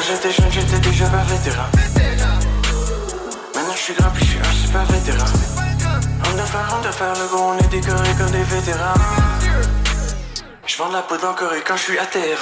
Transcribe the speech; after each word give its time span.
Quand 0.00 0.06
j'étais 0.06 0.32
jeune, 0.32 0.50
j'étais 0.50 0.78
déjà 0.78 1.04
pas 1.08 1.22
vétéran. 1.24 1.66
Maintenant, 3.54 3.74
je 3.74 3.78
suis 3.78 3.92
grand 3.92 4.08
puis 4.14 4.24
je 4.24 4.48
suis 4.48 4.66
super 4.66 4.82
vétéran. 4.86 5.26
On 6.26 6.36
doit 6.36 6.46
faire, 6.46 6.74
on 6.74 6.82
doit 6.82 6.92
faire 6.92 7.12
le 7.20 7.26
gros, 7.28 7.50
on 7.50 7.58
est 7.58 7.68
décoré 7.68 8.08
comme 8.16 8.30
des 8.30 8.42
vétérans. 8.44 8.94
Je 10.66 10.78
vends 10.78 10.88
de 10.88 10.94
la 10.94 11.02
poudre 11.02 11.28
en 11.28 11.34
Corée 11.34 11.62
quand 11.66 11.76
je 11.76 11.82
suis 11.82 11.98
à 11.98 12.06
terre. 12.06 12.38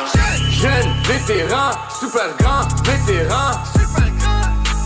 Jeune, 0.51 1.03
vétéran, 1.03 1.73
super 1.99 2.29
grand, 2.39 2.63
vétéran. 2.85 3.51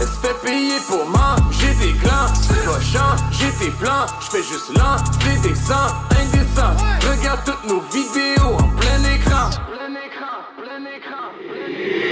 Elle 0.01 0.07
se 0.07 0.27
fait 0.27 0.41
payer 0.43 0.79
pour 0.89 1.05
manger 1.05 1.75
des 1.75 1.93
glands. 1.99 2.33
C'est 2.33 2.65
pas 2.65 2.81
chiant, 2.81 3.17
j'ai 3.33 3.53
des 3.67 3.71
plans. 3.73 4.07
J'fais 4.23 4.43
juste 4.43 4.75
lancer 4.79 5.37
des 5.43 5.55
sangs 5.55 5.93
indécents. 6.17 6.75
Regarde 7.07 7.41
toutes 7.45 7.65
nos 7.69 7.83
vidéos 7.93 8.57
en 8.59 8.69
plein 8.81 9.05
écran. 9.15 9.51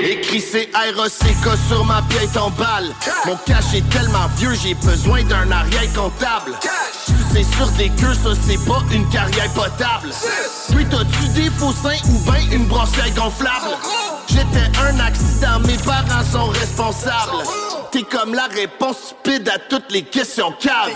Écrit 0.02 0.40
c'est 0.40 0.70
ROCK 0.96 1.58
sur 1.68 1.84
ma 1.84 2.02
pièce 2.02 2.36
en 2.36 2.50
balle. 2.50 2.94
Mon 3.26 3.36
cash 3.44 3.74
est 3.74 3.88
tellement 3.90 4.28
vieux, 4.36 4.54
j'ai 4.62 4.74
besoin 4.74 5.22
d'un 5.24 5.50
arrière 5.50 5.92
comptable. 5.94 6.52
Tu 7.06 7.12
sais 7.32 7.44
sur 7.56 7.68
des 7.72 7.90
queues, 7.90 8.14
ça 8.14 8.30
c'est 8.46 8.64
pas 8.66 8.82
une 8.92 9.08
carrière 9.10 9.52
potable. 9.52 10.10
Puis 10.74 10.86
t'as-tu 10.86 11.28
des 11.34 11.50
faux 11.50 11.72
seins 11.72 11.98
ou 12.08 12.18
ben 12.30 12.40
une 12.50 12.66
brossière 12.66 13.12
gonflable? 13.14 13.76
J'étais 14.28 14.70
un 14.80 15.00
accident, 15.00 15.60
mes 15.66 15.76
parents 15.78 16.24
sont 16.32 16.48
responsables. 16.48 17.44
T'es 17.92 18.02
comme 18.02 18.34
la 18.34 18.46
réponse 18.46 18.96
stupide 19.08 19.48
à 19.48 19.58
toutes 19.58 19.90
les 19.90 20.02
questions 20.02 20.52
caves. 20.60 20.92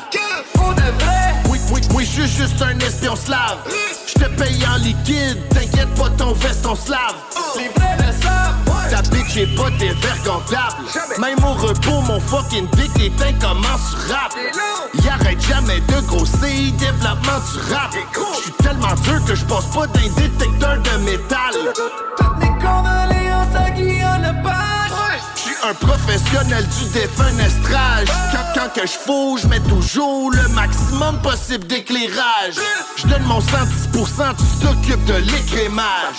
Oui, 1.51 1.59
oui, 1.73 1.81
oui, 1.95 2.05
je 2.05 2.23
suis 2.23 2.43
juste 2.43 2.63
un 2.63 2.79
espion 2.79 3.17
slave. 3.17 3.59
Je 4.07 4.15
te 4.15 4.29
paye 4.41 4.65
en 4.67 4.77
liquide, 4.77 5.39
t'inquiète 5.51 5.93
pas, 5.95 6.09
ton 6.17 6.33
veston 6.33 6.75
slave. 6.75 7.17
Les 7.57 7.69
vrais. 7.69 7.95
Ta 8.91 9.03
bitch 9.03 9.37
est 9.37 9.55
pas 9.57 9.71
dévergondable. 9.71 10.85
Même 11.19 11.43
au 11.45 11.55
repos, 11.55 12.01
mon 12.07 12.21
fucking 12.21 12.69
dick 12.71 12.93
est 13.01 13.23
incommensurable. 13.23 14.35
Il 14.95 15.09
arrête 15.09 15.41
jamais 15.41 15.81
de 15.81 16.01
grossir, 16.07 16.73
développement 16.79 17.41
du 17.53 17.73
rap. 17.73 17.95
J'suis 18.39 18.53
tellement 18.53 18.95
dur 19.03 19.25
que 19.27 19.35
je 19.35 19.45
passe 19.45 19.67
pas 19.67 19.87
d'un 19.87 20.09
détecteur 20.17 20.79
de 20.79 21.05
métal. 21.05 21.55
Toutes 22.17 22.39
mes 22.39 22.59
un 25.69 25.75
professionnel 25.75 26.67
du 26.67 26.85
défenestrage. 26.93 28.09
Quand, 28.33 28.61
quand 28.61 28.81
que 28.81 28.87
je 28.87 28.93
fous, 28.93 29.39
je 29.41 29.47
mets 29.47 29.61
toujours 29.61 30.31
le 30.31 30.49
maximum 30.49 31.21
possible 31.23 31.67
d'éclairage. 31.67 32.57
Je 32.97 33.07
donne 33.07 33.23
mon 33.23 33.41
110%, 33.41 34.35
tu 34.37 34.67
t'occupes 34.67 35.05
de 35.07 35.15
l'écrémage. 35.15 36.17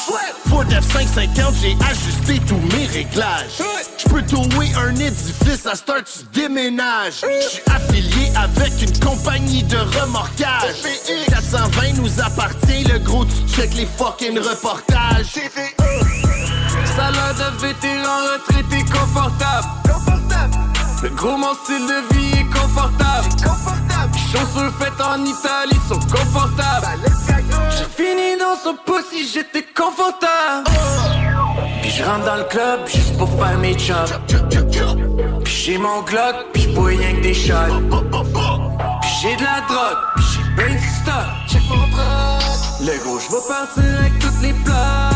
Ford 0.49 0.63
F550, 0.63 1.53
j'ai 1.61 1.77
ajusté 1.85 2.39
tous 2.47 2.59
mes 2.75 2.85
réglages. 2.87 3.61
Je 3.97 4.09
peux 4.09 4.23
trouver 4.23 4.71
un 4.75 4.95
édifice 4.95 5.65
à 5.65 5.75
start, 5.75 6.05
tu 6.05 6.39
déménages. 6.39 7.21
Je 7.21 7.47
suis 7.47 7.61
affilié 7.67 8.31
avec 8.35 8.81
une 8.81 8.99
compagnie 8.99 9.63
de 9.63 9.77
remorquage. 9.77 10.81
420 11.29 12.01
nous 12.01 12.19
appartient, 12.19 12.83
le 12.85 12.99
gros, 12.99 13.25
tu 13.25 13.55
check 13.55 13.73
les 13.75 13.87
fucking 13.97 14.39
reportages. 14.39 15.33
Salaire 16.95 17.33
de 17.35 17.57
vétéran 17.61 18.17
retraité 18.33 18.85
confortable. 18.91 19.67
Le 21.03 21.09
gros, 21.09 21.37
mon 21.37 21.53
style 21.53 21.85
de 21.87 22.15
vie 22.15 22.39
est 22.39 22.49
confortable. 22.49 23.29
Chanceux 24.31 24.71
fait 24.79 25.03
en 25.03 25.23
Italie 25.23 25.79
sont 25.87 25.99
confortables. 25.99 26.87
J'ai 27.71 28.03
fini 28.03 28.37
dans 28.39 28.55
son 28.63 28.75
pussy, 28.85 29.27
j'étais 29.31 29.65
confortable. 29.75 30.69
Puis 31.81 31.91
je 31.91 32.03
rentre 32.03 32.25
dans 32.25 32.37
le 32.37 32.43
club 32.45 32.87
juste 32.87 33.17
pour 33.17 33.29
faire 33.29 33.57
mes 33.59 33.77
jobs. 33.77 34.09
Puis 35.43 35.53
j'ai 35.53 35.77
mon 35.77 36.01
Glock, 36.01 36.47
puis 36.53 36.63
j'bois 36.63 36.87
rien 36.87 37.13
que 37.15 37.21
des 37.21 37.33
shots. 37.33 37.53
Puis 39.01 39.11
j'ai 39.21 39.35
de 39.35 39.43
la 39.43 39.61
drogue, 39.67 39.97
puis 40.15 40.25
j'ai 40.33 40.55
ben 40.55 40.71
du 40.71 40.89
stock. 41.01 41.27
Le 42.81 43.03
gros, 43.03 43.19
je 43.19 43.31
vais 43.31 43.47
partir 43.47 43.99
avec 43.99 44.19
toutes 44.19 44.41
les 44.41 44.53
places. 44.53 45.14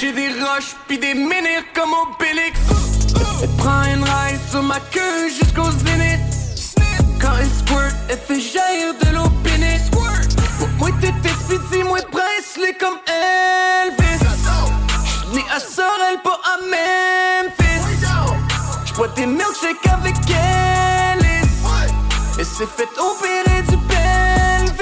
J'ai 0.00 0.12
des 0.12 0.28
roches 0.28 0.76
puis 0.86 0.96
des 0.96 1.12
menhirs 1.12 1.64
comme 1.74 1.92
au 1.92 2.06
Bélix. 2.20 2.60
Elle 3.42 3.48
prend 3.56 3.82
une 3.82 4.04
raille 4.04 4.38
sur 4.48 4.62
ma 4.62 4.78
queue 4.78 5.28
jusqu'au 5.28 5.68
zénith. 5.72 6.20
Quand 7.20 7.32
elle 7.40 7.48
squirt, 7.48 7.96
elle 8.08 8.18
fait 8.18 8.40
jaillir 8.40 8.94
de 8.94 9.16
l'eau 9.16 9.28
bénite. 9.42 9.90
Moi, 10.78 10.90
t'es 11.00 11.12
expédié, 11.28 11.82
moi, 11.82 11.98
Presley 12.12 12.74
comme 12.78 12.98
Elvis. 13.08 14.24
J'suis 15.04 15.34
né 15.34 15.44
à 15.52 15.58
Sorel, 15.58 16.20
pas 16.22 16.38
à 16.44 16.58
Memphis. 16.62 18.06
J'bois 18.86 19.08
des 19.16 19.26
milkshakes 19.26 19.86
avec 19.92 20.14
Ellis. 20.30 21.48
Et 22.38 22.44
c'est 22.44 22.68
fait 22.68 22.88
opérer 23.00 23.62
du 23.62 23.76
pelvis. 23.88 24.78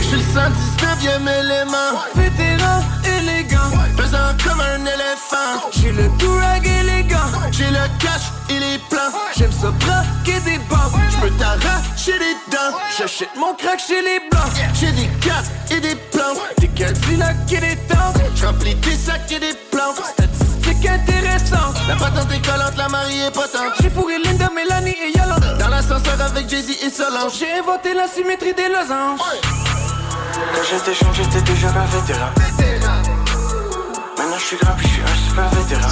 J'suis 0.00 0.16
le 0.16 0.73
119e 1.04 1.28
élément. 1.28 2.00
Vétéran, 2.14 2.80
élégant. 3.04 3.70
Pesant 3.96 4.32
comme 4.42 4.60
un 4.60 4.80
éléphant. 4.80 5.68
J'ai 5.72 5.92
le 5.92 6.08
durag 6.18 6.66
élégant. 6.66 7.30
J'ai 7.52 7.66
le 7.66 7.84
cash 7.98 8.32
et 8.48 8.58
les 8.58 8.78
plans. 8.88 9.12
J'aime 9.36 9.52
ça 9.52 9.70
braquer 9.70 10.40
des 10.40 10.58
banques. 10.70 10.92
J'peux 11.10 11.30
t'arracher 11.38 12.18
les 12.18 12.34
dents. 12.50 12.76
J'achète 12.96 13.28
mon 13.36 13.54
crack 13.54 13.80
chez 13.80 14.00
les 14.00 14.20
blancs. 14.30 14.50
J'ai 14.74 14.92
des 14.92 15.08
cartes 15.20 15.50
et 15.70 15.80
des 15.80 15.94
plans. 16.10 16.34
Des 16.58 16.68
Cadillacs 16.68 17.52
et 17.52 17.60
des 17.60 17.76
temps. 17.86 18.12
J'remplis 18.34 18.74
des 18.76 18.96
sacs 18.96 19.30
et 19.30 19.40
des 19.40 19.54
plans. 19.70 19.94
Statistiques 19.94 20.88
intéressantes. 20.88 21.76
La 21.86 21.96
patente 21.96 22.32
est 22.32 22.46
collante, 22.46 22.76
la 22.78 22.88
mariée 22.88 23.26
est 23.26 23.30
potente. 23.30 23.74
J'ai 23.80 23.90
fourré 23.90 24.18
Linda, 24.24 24.48
Mélanie 24.54 24.96
et 25.04 25.18
Yolande. 25.18 25.58
Dans 25.58 25.68
l'ascenseur 25.68 26.18
avec 26.20 26.48
Jay-Z 26.48 26.82
et 26.82 26.90
Solange. 26.90 27.32
J'ai 27.38 27.58
inventé 27.58 27.92
la 27.92 28.08
symétrie 28.08 28.54
des 28.54 28.68
losanges. 28.68 29.20
Quand 30.34 30.62
j'étais 30.68 30.94
jeune, 30.94 31.14
j'étais 31.14 31.42
déjà 31.42 31.68
pas 31.68 31.86
vétéran. 31.86 32.30
Maintenant, 34.18 34.38
je 34.38 34.44
suis 34.44 34.56
grand 34.56 34.74
puis 34.76 34.88
je 34.88 34.92
suis 34.94 35.02
un 35.02 35.28
super 35.28 35.48
vétéran. 35.50 35.88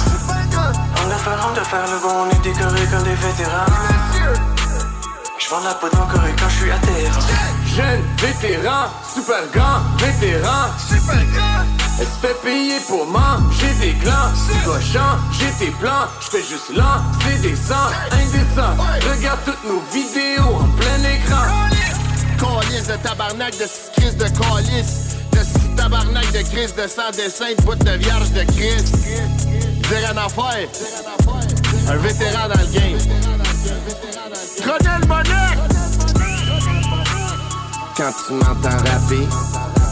On 1.01 1.07
doit 1.07 1.17
faire, 1.17 1.47
on 1.49 1.53
doit 1.53 1.63
faire 1.63 1.85
le 1.87 1.99
bon, 2.01 2.13
on 2.25 2.29
est 2.29 2.43
décoré 2.43 2.85
comme 2.91 3.03
des 3.03 3.15
vétérans. 3.15 3.65
Je 5.37 5.49
vends 5.49 5.61
de 5.61 5.65
la 5.65 5.73
poudre 5.75 6.01
en 6.01 6.07
Corée 6.07 6.33
quand 6.37 6.49
je 6.49 6.55
suis 6.55 6.71
à 6.71 6.77
terre. 6.77 7.19
Jeune 7.75 8.01
vétéran, 8.17 8.87
super 9.13 9.47
grand 9.53 9.79
vétéran. 9.97 10.67
Elle 11.99 12.07
se 12.07 12.27
fait 12.27 12.41
payer 12.43 12.79
pour 12.87 13.05
manger 13.05 13.73
des 13.79 13.93
glands. 13.93 14.31
Tu 14.49 14.65
dois 14.65 14.81
changer 14.81 15.51
tes 15.57 15.71
plans. 15.71 16.07
J'fais 16.19 16.43
juste 16.43 16.75
lancer 16.75 17.37
des 17.41 17.55
sangs 17.55 17.91
indécents. 18.11 18.75
Regarde 19.09 19.39
toutes 19.45 19.63
nos 19.63 19.81
vidéos 19.91 20.55
en 20.55 20.67
plein 20.75 20.99
écran. 21.09 21.43
Calice 22.37 22.87
de 22.87 22.97
tabarnak 23.03 23.57
de 23.57 23.67
crise 23.95 24.15
de 24.17 24.29
calice. 24.39 25.15
De 25.31 25.75
tabarnak 25.75 26.31
de 26.31 26.43
crise 26.43 26.73
de 26.75 26.87
sang 26.87 27.11
dessin 27.15 27.55
de 27.55 27.61
bout 27.63 27.83
de 27.83 27.97
vierge 27.97 28.31
de 28.31 28.43
Christ. 28.55 28.95
Dire 29.87 30.09
un 30.11 30.17
affaire. 30.17 30.67
Un 31.87 31.97
vétéran 31.97 32.47
dans 32.47 32.59
le 32.59 32.67
game. 32.73 32.99
Colonel 34.63 35.07
Monet! 35.07 35.57
Quand 37.95 38.13
tu 38.25 38.33
m'entends 38.33 38.77
rapper. 38.77 39.82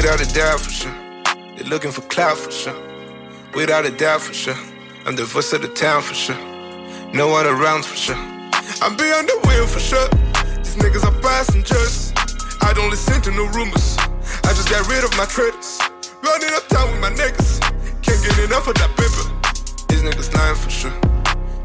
Without 0.00 0.22
a 0.22 0.32
doubt 0.32 0.60
for 0.60 0.70
sure. 0.70 0.94
They're 1.56 1.68
looking 1.68 1.90
for 1.90 2.00
clout 2.00 2.38
for 2.38 2.50
sure. 2.50 2.74
Without 3.52 3.84
a 3.84 3.90
doubt 3.90 4.22
for 4.22 4.32
sure. 4.32 4.56
I'm 5.04 5.14
the 5.14 5.26
voice 5.26 5.52
of 5.52 5.60
the 5.60 5.68
town 5.68 6.00
for 6.00 6.14
sure. 6.14 6.38
No 7.12 7.28
one 7.28 7.44
around 7.44 7.84
for 7.84 7.96
sure. 7.96 8.16
I'm 8.80 8.96
beyond 8.96 9.28
the 9.28 9.38
wheel 9.44 9.66
for 9.66 9.78
sure. 9.78 10.08
These 10.64 10.76
niggas 10.76 11.04
are 11.04 11.12
passengers. 11.20 12.14
I 12.62 12.72
don't 12.72 12.88
listen 12.88 13.20
to 13.20 13.30
no 13.30 13.44
rumors. 13.48 13.98
I 14.48 14.56
just 14.56 14.70
got 14.70 14.88
rid 14.88 15.04
of 15.04 15.14
my 15.18 15.26
traders. 15.26 15.78
Running 16.22 16.48
uptown 16.54 16.92
with 16.92 17.00
my 17.02 17.10
niggas. 17.10 17.60
Can't 18.00 18.24
get 18.24 18.38
enough 18.38 18.68
of 18.68 18.76
that 18.76 18.88
paper. 18.96 19.28
These 19.90 20.00
niggas 20.00 20.32
lying 20.34 20.56
for 20.56 20.70
sure. 20.70 20.96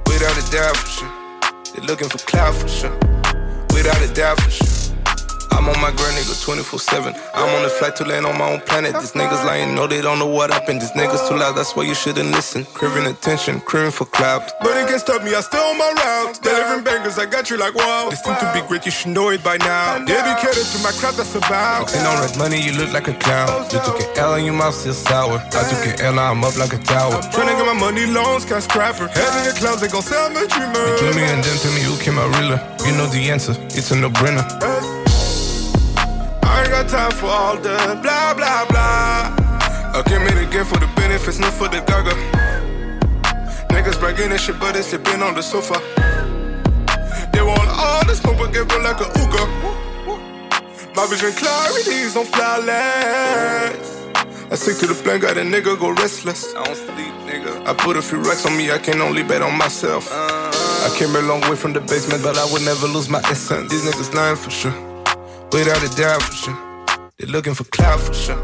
Without 0.08 0.36
a 0.36 0.52
doubt 0.52 0.76
for 0.76 0.88
sure. 0.88 1.14
They're 1.74 1.88
looking 1.88 2.10
for 2.10 2.18
clout 2.18 2.54
for 2.54 2.68
sure. 2.68 2.92
Without 3.72 4.02
a 4.02 4.14
doubt 4.14 4.42
for 4.42 4.52
sure. 4.52 4.85
I'm 5.66 5.74
on 5.74 5.82
my 5.82 5.90
grind, 5.98 6.14
nigga, 6.14 6.38
24 6.46 6.78
7. 6.78 7.16
I'm 7.34 7.56
on 7.56 7.64
the 7.64 7.70
flight 7.70 7.96
to 7.96 8.06
land 8.06 8.28
on 8.28 8.38
my 8.38 8.54
own 8.54 8.62
planet. 8.62 8.94
These 9.02 9.14
niggas 9.14 9.44
lying, 9.50 9.74
know 9.74 9.88
they 9.88 10.00
don't 10.00 10.20
know 10.20 10.28
what 10.28 10.54
happened. 10.54 10.80
These 10.80 10.92
niggas 10.92 11.28
too 11.28 11.38
loud, 11.38 11.58
that's 11.58 11.76
why 11.76 11.86
you 11.86 11.96
shouldn't 11.96 12.30
listen. 12.30 12.66
Craving 12.66 13.08
attention, 13.08 13.62
craving 13.62 13.90
for 13.90 14.06
clout. 14.06 14.54
But 14.62 14.78
it 14.78 14.88
can't 14.88 15.02
stop 15.02 15.24
me, 15.24 15.34
I 15.34 15.42
still 15.42 15.64
on 15.64 15.80
my 15.80 15.90
route. 15.90 16.40
Delivering 16.44 16.84
bangers, 16.84 17.18
I 17.18 17.26
got 17.26 17.50
you 17.50 17.58
like 17.58 17.74
wow. 17.74 18.10
This 18.12 18.22
seem 18.22 18.36
to 18.36 18.52
be 18.54 18.62
great, 18.68 18.86
you 18.86 18.92
should 18.92 19.10
know 19.10 19.30
it 19.30 19.44
by 19.44 19.58
now. 19.58 20.06
Dedicated 20.06 20.70
to 20.70 20.78
my 20.86 20.92
craft, 21.02 21.18
that's 21.18 21.34
a 21.34 21.40
vow. 21.40 21.82
Flexing 21.82 22.06
on 22.06 22.22
red 22.22 22.38
money, 22.38 22.62
you 22.62 22.74
look 22.74 22.94
like 22.94 23.08
a 23.08 23.16
clown. 23.16 23.50
You 23.74 23.82
took 23.82 24.00
an 24.00 24.06
L 24.22 24.36
and 24.36 24.46
your 24.46 24.54
mouth 24.54 24.76
still 24.76 24.94
sour. 24.94 25.42
I 25.42 25.62
took 25.66 25.82
an 25.82 26.06
L, 26.06 26.14
now 26.14 26.30
I'm 26.30 26.44
up 26.44 26.56
like 26.62 26.74
a 26.74 26.78
tower. 26.78 27.18
Trying 27.34 27.50
to 27.50 27.56
get 27.58 27.66
my 27.66 27.74
money 27.74 28.06
loans, 28.06 28.46
cash 28.46 28.66
scrapper. 28.66 29.08
Head 29.08 29.34
in 29.42 29.50
the 29.50 29.58
clouds, 29.58 29.82
they 29.82 29.88
gon' 29.88 30.04
sell 30.04 30.30
my 30.30 30.46
dreamer. 30.46 30.94
Between 30.94 31.16
me 31.18 31.26
and 31.26 31.42
them, 31.42 31.58
tell 31.58 31.74
me 31.74 31.82
who 31.82 31.98
came 31.98 32.22
out 32.22 32.30
realer. 32.38 32.62
You 32.86 32.94
know 32.94 33.10
the 33.10 33.32
answer, 33.34 33.58
it's 33.74 33.90
a 33.90 33.96
no 33.96 34.12
brainer. 34.12 34.46
I 34.62 34.78
ain't 34.78 35.05
got 36.76 36.90
time 36.90 37.12
for 37.12 37.28
all 37.28 37.56
the 37.56 37.78
blah 38.04 38.34
blah 38.34 38.66
blah. 38.68 39.32
I 39.96 40.04
came 40.06 40.24
here 40.28 40.42
again 40.46 40.66
for 40.66 40.78
the 40.78 40.90
benefits, 40.96 41.40
not 41.40 41.54
for 41.54 41.70
the 41.70 41.80
gaga. 41.90 42.14
Niggas 43.72 43.98
bragging 44.00 44.32
and 44.32 44.40
shit, 44.40 44.60
but 44.60 44.74
they 44.74 44.82
sleeping 44.82 45.22
on 45.24 45.36
the 45.36 45.42
sofa. 45.42 45.78
They 47.32 47.42
want 47.42 47.70
all 47.84 48.04
the 48.06 48.16
smoke, 48.16 48.38
but 48.40 48.54
run 48.54 48.84
like 48.84 49.00
a 49.00 49.08
Uga. 49.22 49.44
My 50.96 51.08
vision 51.08 51.32
clarity's 51.40 52.18
on 52.18 52.26
flawless. 52.26 53.88
I 54.52 54.56
stick 54.56 54.78
to 54.80 54.88
the 54.88 55.00
plan, 55.02 55.22
got 55.22 55.38
a 55.38 55.42
nigga 55.42 55.80
go 55.80 55.92
restless. 55.92 56.54
I 56.56 56.64
don't 56.66 56.76
sleep, 56.76 57.16
nigga. 57.30 57.66
I 57.66 57.74
put 57.74 57.96
a 57.96 58.02
few 58.02 58.20
racks 58.20 58.46
on 58.46 58.58
me, 58.58 58.72
I 58.72 58.80
can 58.80 59.00
only 59.00 59.24
bet 59.24 59.42
on 59.42 59.58
myself. 59.58 60.10
I 60.12 60.94
came 60.98 61.16
a 61.16 61.22
long 61.22 61.42
way 61.50 61.56
from 61.56 61.72
the 61.72 61.82
basement, 61.82 62.22
but 62.22 62.38
I 62.38 62.46
would 62.52 62.64
never 62.64 62.88
lose 62.88 63.08
my 63.10 63.22
essence. 63.32 63.72
These 63.72 63.86
niggas 63.88 64.14
lying 64.14 64.36
for 64.36 64.52
sure. 64.52 64.76
Without 65.52 65.82
a 65.82 65.96
doubt 65.96 66.22
for 66.22 66.34
sure. 66.34 66.65
They 67.18 67.28
looking 67.28 67.54
for 67.54 67.64
clout 67.72 68.02
for 68.02 68.14
sure. 68.14 68.44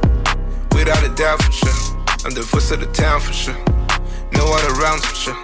Without 0.71 1.03
a 1.03 1.13
doubt 1.15 1.43
for 1.43 1.51
sure. 1.51 1.75
I'm 2.23 2.33
the 2.33 2.41
voice 2.41 2.71
of 2.71 2.79
the 2.79 2.85
town 2.93 3.19
for 3.19 3.33
sure. 3.33 3.57
No 4.31 4.47
one 4.47 4.63
around 4.71 5.03
for 5.03 5.13
sure. 5.13 5.35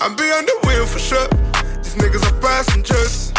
I'm 0.00 0.16
beyond 0.16 0.48
the 0.48 0.56
wheel 0.64 0.86
for 0.86 0.98
sure. 0.98 1.28
These 1.84 1.96
niggas 2.00 2.24
are 2.24 2.40
passengers. 2.40 3.30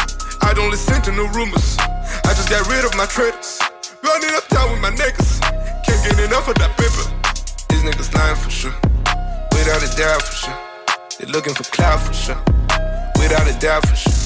I 0.44 0.54
don't 0.54 0.70
listen 0.70 1.02
to 1.02 1.12
no 1.12 1.26
rumors. 1.34 1.78
I 1.80 2.38
just 2.38 2.48
got 2.48 2.70
rid 2.70 2.86
of 2.86 2.96
my 2.96 3.08
traders. 3.08 3.58
Running 4.04 4.36
up 4.36 4.48
town 4.50 4.70
with 4.70 4.82
my 4.82 4.92
niggas. 4.92 5.42
Can't 5.82 6.04
get 6.06 6.20
enough 6.26 6.48
of 6.48 6.54
that 6.62 6.78
paper. 6.78 7.10
These 7.70 7.82
niggas 7.82 8.14
lying 8.14 8.36
for 8.36 8.52
sure. 8.52 8.76
Without 9.50 9.82
a 9.82 9.90
doubt 9.98 10.22
for 10.22 10.36
sure. 10.46 10.58
They're 11.18 11.34
looking 11.34 11.56
for 11.56 11.64
clout 11.74 12.00
for 12.02 12.14
sure. 12.14 12.38
Without 13.18 13.50
a 13.50 13.60
doubt 13.60 13.88
for 13.88 13.96
sure. 13.96 14.23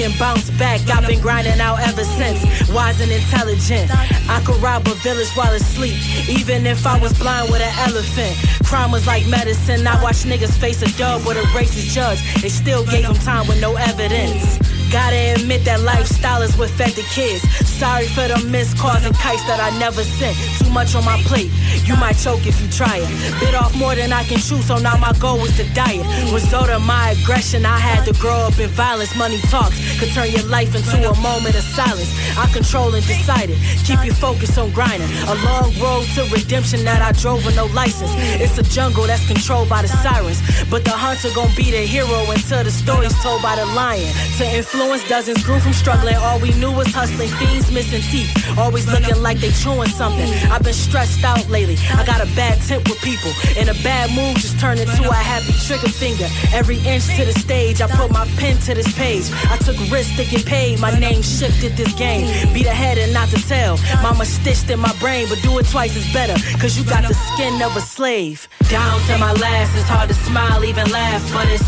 Broken, 0.00 0.18
bounce 0.18 0.50
back. 0.50 0.80
I've 0.88 1.06
been 1.06 1.20
grinding 1.20 1.60
out 1.60 1.78
ever 1.80 2.04
since. 2.04 2.40
Wise 2.70 3.00
and 3.00 3.12
intelligent. 3.12 3.90
I 4.30 4.42
could 4.46 4.56
rob 4.62 4.86
a 4.86 4.94
village 5.02 5.28
while 5.34 5.52
asleep, 5.52 5.98
even 6.28 6.64
if 6.66 6.86
I 6.86 6.98
was 6.98 7.12
blind 7.18 7.50
with 7.50 7.60
an 7.60 7.72
elephant. 7.78 8.34
Crime 8.64 8.92
was 8.92 9.06
like 9.06 9.26
medicine. 9.26 9.86
I 9.86 10.02
watched 10.02 10.24
niggas 10.24 10.56
face 10.56 10.80
a 10.80 10.96
dub 10.96 11.26
with 11.26 11.36
a 11.36 11.42
racist 11.52 11.92
judge. 11.92 12.20
They 12.40 12.48
still 12.48 12.84
gave 12.86 13.04
him 13.04 13.16
time 13.16 13.46
with 13.46 13.60
no 13.60 13.76
evidence. 13.76 14.58
Gotta 14.90 15.34
admit 15.38 15.64
that 15.66 15.82
lifestyle 15.82 16.42
is 16.42 16.56
what 16.58 16.68
fed 16.70 16.90
the 16.98 17.02
kids. 17.14 17.42
Sorry 17.68 18.08
for 18.08 18.26
the 18.26 18.42
missed 18.50 18.76
calls 18.76 19.04
and 19.06 19.14
kites 19.14 19.44
that 19.46 19.60
I 19.60 19.70
never 19.78 20.02
sent. 20.02 20.36
Too 20.58 20.70
much 20.70 20.96
on 20.96 21.04
my 21.04 21.16
plate. 21.30 21.50
You 21.86 21.94
might 21.94 22.18
choke 22.18 22.44
if 22.44 22.60
you 22.60 22.66
try 22.68 22.98
it. 22.98 23.08
Bit 23.38 23.54
off 23.54 23.76
more 23.76 23.94
than 23.94 24.12
I 24.12 24.24
can 24.24 24.38
chew, 24.38 24.58
so 24.62 24.78
now 24.78 24.96
my 24.96 25.12
goal 25.20 25.38
is 25.44 25.56
to 25.58 25.64
diet. 25.74 26.02
Result 26.34 26.70
of 26.70 26.82
my 26.82 27.10
aggression, 27.10 27.64
I 27.64 27.78
had 27.78 28.04
to 28.06 28.12
grow 28.20 28.50
up 28.50 28.58
in 28.58 28.68
violence. 28.70 29.14
Money 29.14 29.38
talks 29.46 29.78
could 30.00 30.08
turn 30.16 30.30
your 30.32 30.48
life 30.48 30.74
into 30.74 30.96
a 30.96 31.14
moment 31.20 31.54
of 31.54 31.62
silence. 31.76 32.08
I 32.38 32.48
control 32.52 32.94
and 32.94 33.06
decided. 33.06 33.58
Keep 33.84 34.02
you 34.04 34.12
focused 34.12 34.56
on 34.56 34.70
grinding. 34.72 35.10
A 35.28 35.36
long 35.44 35.68
road 35.76 36.08
to 36.16 36.24
redemption 36.32 36.82
that 36.88 37.02
I 37.02 37.12
drove 37.12 37.44
with 37.44 37.54
no 37.54 37.66
license. 37.76 38.10
It's 38.40 38.56
a 38.56 38.62
jungle 38.62 39.04
that's 39.04 39.26
controlled 39.28 39.68
by 39.68 39.82
the 39.82 39.88
sirens. 39.88 40.40
But 40.70 40.84
the 40.84 40.96
hunter 40.96 41.28
gon' 41.34 41.52
be 41.54 41.70
the 41.70 41.84
hero 41.84 42.24
until 42.32 42.64
the 42.64 42.70
story's 42.70 43.12
told 43.22 43.42
by 43.42 43.56
the 43.56 43.66
lion. 43.76 44.08
To 44.38 44.44
influence 44.48 45.06
dozens 45.06 45.44
grew 45.44 45.60
from 45.60 45.74
struggling. 45.74 46.16
All 46.16 46.40
we 46.40 46.52
knew 46.54 46.72
was 46.72 46.88
hustling. 46.88 47.28
Fiends 47.36 47.70
missing 47.70 48.00
teeth. 48.00 48.32
Always 48.56 48.88
looking 48.88 49.20
like 49.20 49.38
they 49.38 49.52
chewing 49.52 49.90
something. 49.90 50.28
I've 50.48 50.64
been 50.64 50.72
stressed 50.72 51.22
out 51.24 51.46
lately. 51.50 51.76
I 51.92 52.06
got 52.06 52.24
a 52.24 52.28
bad 52.32 52.56
tip 52.62 52.88
with 52.88 53.00
people. 53.02 53.32
In 53.60 53.68
a 53.68 53.76
bad 53.84 54.08
mood, 54.16 54.40
just 54.40 54.58
turn 54.58 54.78
into 54.78 55.04
a 55.04 55.14
happy 55.14 55.52
trigger 55.68 55.92
finger. 55.92 56.28
Every 56.56 56.78
inch 56.88 57.04
to 57.20 57.26
the 57.26 57.36
stage, 57.36 57.82
I 57.82 57.86
put 57.88 58.10
my 58.10 58.24
pen 58.40 58.56
to 58.64 58.72
this 58.72 58.90
page. 58.96 59.28
I 59.52 59.58
took 59.58 59.76
risks 59.90 60.16
to 60.16 60.24
get 60.24 60.46
paid. 60.46 60.80
My 60.80 60.96
name 60.98 61.22
shifted 61.22 61.72
this 61.76 61.92
game. 61.94 62.26
Be 62.54 62.62
the 62.62 62.70
head 62.70 62.98
and 62.98 63.12
not 63.12 63.28
the 63.28 63.38
tail. 63.38 63.76
Mama 64.02 64.24
stitched 64.24 64.70
in 64.70 64.78
my 64.78 64.94
brain, 64.98 65.26
but 65.28 65.42
do 65.42 65.58
it 65.58 65.66
twice 65.66 65.96
is 65.96 66.10
better. 66.12 66.34
Cause 66.58 66.78
you 66.78 66.84
got 66.84 67.06
the 67.06 67.14
skin 67.14 67.60
of 67.62 67.76
a 67.76 67.80
slave. 67.80 68.48
Down 68.68 69.00
to 69.08 69.18
my 69.18 69.32
last, 69.32 69.76
it's 69.76 69.88
hard 69.88 70.08
to 70.08 70.14
smile, 70.14 70.64
even 70.64 70.90
laugh, 70.90 71.22
but 71.32 71.48
it's 71.48 71.66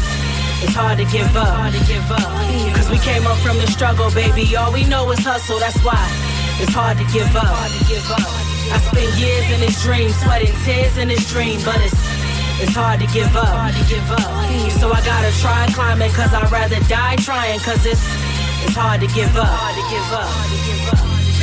it's 0.62 0.74
hard 0.74 0.98
to 0.98 1.04
give 1.06 1.34
up. 1.36 1.48
Hard 1.48 1.74
to 1.74 1.84
give 1.90 2.06
up. 2.10 2.30
Cause 2.76 2.88
we 2.88 2.98
came 2.98 3.26
up 3.26 3.36
from 3.38 3.56
the 3.58 3.66
struggle, 3.66 4.10
baby. 4.12 4.46
All 4.56 4.72
we 4.72 4.84
know 4.84 5.10
is 5.10 5.18
hustle, 5.18 5.58
that's 5.58 5.78
why 5.82 5.98
it's 6.62 6.72
hard 6.72 6.98
to 6.98 7.06
give 7.12 7.34
up. 7.34 7.50
Hard 7.50 7.72
to 7.74 7.82
give 7.90 8.06
up. 8.10 8.30
I 8.70 8.78
spent 8.78 9.10
years 9.18 9.50
in 9.50 9.60
this 9.60 9.82
dream, 9.82 10.10
sweating 10.22 10.54
tears 10.64 10.96
in 10.96 11.08
this 11.08 11.28
dream, 11.28 11.58
but 11.64 11.76
it's 11.82 11.98
it's 12.62 12.74
hard 12.74 13.00
to 13.00 13.06
give 13.06 13.34
up. 13.34 13.74
So 14.78 14.92
I 14.92 15.00
gotta 15.04 15.32
try 15.42 15.66
climbing, 15.74 16.10
cause 16.12 16.32
I'd 16.32 16.50
rather 16.50 16.78
die 16.88 17.16
trying, 17.16 17.58
cause 17.60 17.84
it's 17.84 18.00
it's. 19.34 19.50
Hard 19.50 19.74
to 19.74 19.84
give 19.90 20.08
up. 20.14 20.30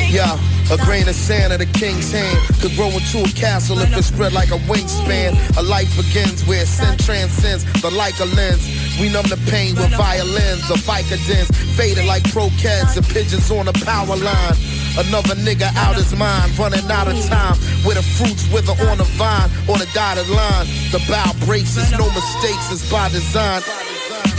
Yeah, 0.10 0.40
a 0.72 0.78
grain 0.86 1.08
of 1.08 1.16
sand 1.16 1.52
in 1.54 1.60
the 1.60 1.66
king's 1.66 2.12
hand 2.12 2.38
could 2.62 2.76
grow 2.76 2.90
into 2.90 3.24
a 3.24 3.32
castle 3.34 3.80
if 3.80 3.96
it 3.96 4.04
spread 4.04 4.34
like 4.34 4.50
a 4.50 4.60
wingspan. 4.70 5.34
A 5.58 5.64
life 5.64 5.90
begins 5.98 6.46
where 6.46 6.66
sin 6.66 6.98
transcends 6.98 7.66
the 7.82 7.90
like 7.90 8.20
a 8.20 8.26
lens. 8.26 8.64
We 9.00 9.10
numb 9.10 9.26
the 9.26 9.40
pain 9.50 9.76
with 9.76 9.92
violins 9.98 10.70
or 10.70 10.78
Vicodins, 10.86 11.50
faded 11.76 12.06
like 12.06 12.24
croquettes 12.32 12.98
and 12.98 13.06
pigeons 13.08 13.50
on 13.50 13.68
a 13.68 13.74
power 13.74 14.16
line. 14.16 14.56
Another 14.98 15.36
nigga 15.36 15.74
out 15.76 15.96
his 15.96 16.14
mind, 16.16 16.58
running 16.58 16.86
out 16.92 17.08
of 17.08 17.18
time. 17.26 17.56
Where 17.84 17.96
the 17.96 18.04
fruits 18.04 18.46
wither 18.52 18.74
on 18.90 18.98
the 18.98 19.10
vine, 19.18 19.50
on 19.70 19.82
a 19.82 19.90
dotted 19.94 20.30
line. 20.30 20.68
The 20.92 21.04
bow 21.10 21.34
breaks, 21.46 21.78
it's 21.78 21.92
no 21.92 22.06
mistakes, 22.12 22.72
it's 22.72 22.92
by 22.92 23.10
design. 23.10 23.62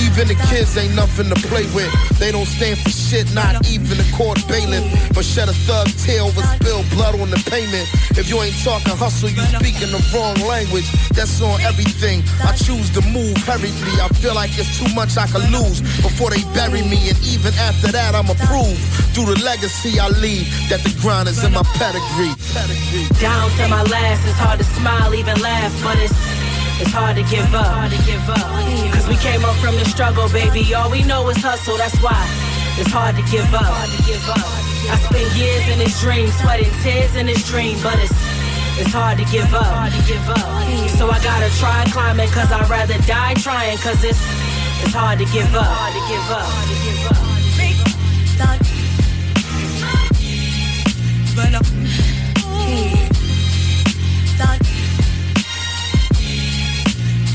Even 0.01 0.29
the 0.29 0.39
kids 0.49 0.77
ain't 0.77 0.95
nothing 0.95 1.29
to 1.29 1.37
play 1.49 1.69
with. 1.77 1.93
They 2.19 2.33
don't 2.33 2.49
stand 2.49 2.79
for 2.81 2.91
shit, 2.91 3.33
not 3.35 3.67
even 3.69 3.97
the 4.01 4.09
court 4.17 4.41
bailiff. 4.49 4.85
But 5.15 5.25
shed 5.25 5.49
a 5.49 5.57
thug 5.69 5.89
tear 6.01 6.23
over 6.23 6.41
spilled 6.57 6.89
blood 6.91 7.21
on 7.21 7.31
the 7.31 7.41
payment. 7.51 7.85
If 8.17 8.29
you 8.29 8.41
ain't 8.41 8.57
talking 8.65 8.97
hustle, 8.97 9.29
you 9.29 9.43
speaking 9.53 9.93
the 9.93 10.01
wrong 10.15 10.37
language. 10.49 10.89
That's 11.13 11.41
on 11.43 11.61
everything. 11.61 12.25
I 12.43 12.57
choose 12.57 12.89
to 12.97 13.03
move 13.13 13.37
hurriedly. 13.45 13.95
I 14.01 14.09
feel 14.17 14.35
like 14.35 14.57
it's 14.57 14.79
too 14.79 14.89
much 14.95 15.17
I 15.17 15.27
could 15.27 15.45
lose 15.53 15.81
before 16.01 16.31
they 16.31 16.43
bury 16.57 16.83
me. 16.83 17.11
And 17.11 17.19
even 17.25 17.53
after 17.61 17.93
that, 17.93 18.15
I'm 18.15 18.29
approved. 18.29 18.81
Through 19.13 19.35
the 19.35 19.39
legacy 19.45 19.99
I 20.01 20.09
leave, 20.09 20.47
that 20.71 20.81
the 20.81 20.95
grind 21.03 21.29
is 21.29 21.43
in 21.45 21.53
my 21.53 21.67
pedigree. 21.77 22.33
Down 23.21 23.51
to 23.59 23.69
my 23.69 23.83
last, 23.85 24.25
it's 24.25 24.39
hard 24.39 24.59
to 24.59 24.65
smile, 24.65 25.15
even 25.15 25.41
laugh, 25.41 25.73
but 25.83 25.99
it's 25.99 26.40
it's 26.81 26.93
hard 26.93 27.17
to 27.17 27.23
give 27.29 27.53
up. 27.55 27.93
Cause 28.93 29.07
we 29.07 29.17
came 29.17 29.45
up 29.45 29.57
from 29.57 29.77
the 29.77 29.85
struggle, 29.85 30.29
baby. 30.31 30.65
All 30.75 30.91
we 30.91 31.03
know 31.05 31.29
is 31.29 31.37
hustle, 31.39 31.77
that's 31.77 31.97
why 32.01 32.17
it's 32.81 32.91
hard 32.91 33.17
to 33.17 33.23
give 33.31 33.53
up. 33.55 33.69
I 33.69 34.97
spent 34.97 35.29
years 35.37 35.69
in 35.69 35.79
this 35.79 36.01
dream, 36.01 36.29
sweating 36.41 36.73
tears 36.83 37.15
in 37.17 37.27
this 37.27 37.47
dream, 37.47 37.77
but 37.83 37.99
it's 38.01 38.17
it's 38.81 38.93
hard 38.93 39.19
to 39.19 39.25
give 39.29 39.53
up. 39.53 39.93
So 40.97 41.11
I 41.11 41.21
gotta 41.23 41.51
try 41.61 41.85
climbing, 41.93 42.29
cause 42.31 42.51
I'd 42.51 42.69
rather 42.71 42.97
die 43.05 43.35
trying, 43.35 43.77
cause 43.79 44.03
it's 44.03 44.23
it's 44.83 44.95
hard 44.95 45.19
to 45.21 45.27
give 45.27 45.53
up. 45.55 45.69
Hard 45.69 45.93
to 45.93 46.03
give 46.09 46.31
up. 46.33 46.71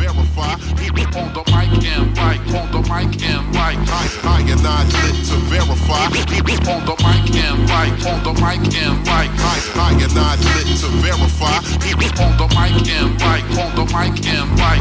Verify. 0.00 0.56
People 0.80 1.04
on 1.20 1.28
the 1.36 1.44
mic 1.52 1.68
and 1.84 2.08
on 2.56 2.66
the 2.72 2.80
mic 2.88 3.12
and. 3.20 3.44
I, 3.60 3.76
I 4.24 4.40
am 4.48 4.62
not 4.64 4.86
lit 5.04 5.16
to 5.28 5.36
verify. 5.52 6.08
People 6.24 6.72
on 6.72 6.82
the 6.88 6.96
mic 7.04 7.28
and 7.36 7.60
on 8.08 8.20
the 8.24 8.32
mic 8.40 8.64
and. 8.72 8.96
I, 9.08 9.28
I 9.76 9.92
am 10.00 10.12
not 10.16 10.38
lit 10.40 10.68
to 10.80 10.88
verify. 11.04 11.60
People 11.84 12.08
on 12.24 12.32
the 12.40 12.48
mic 12.56 12.88
and 12.88 13.12
on 13.60 13.70
the 13.76 13.84
mic 13.92 14.16
and. 14.24 14.48
I, 14.60 14.76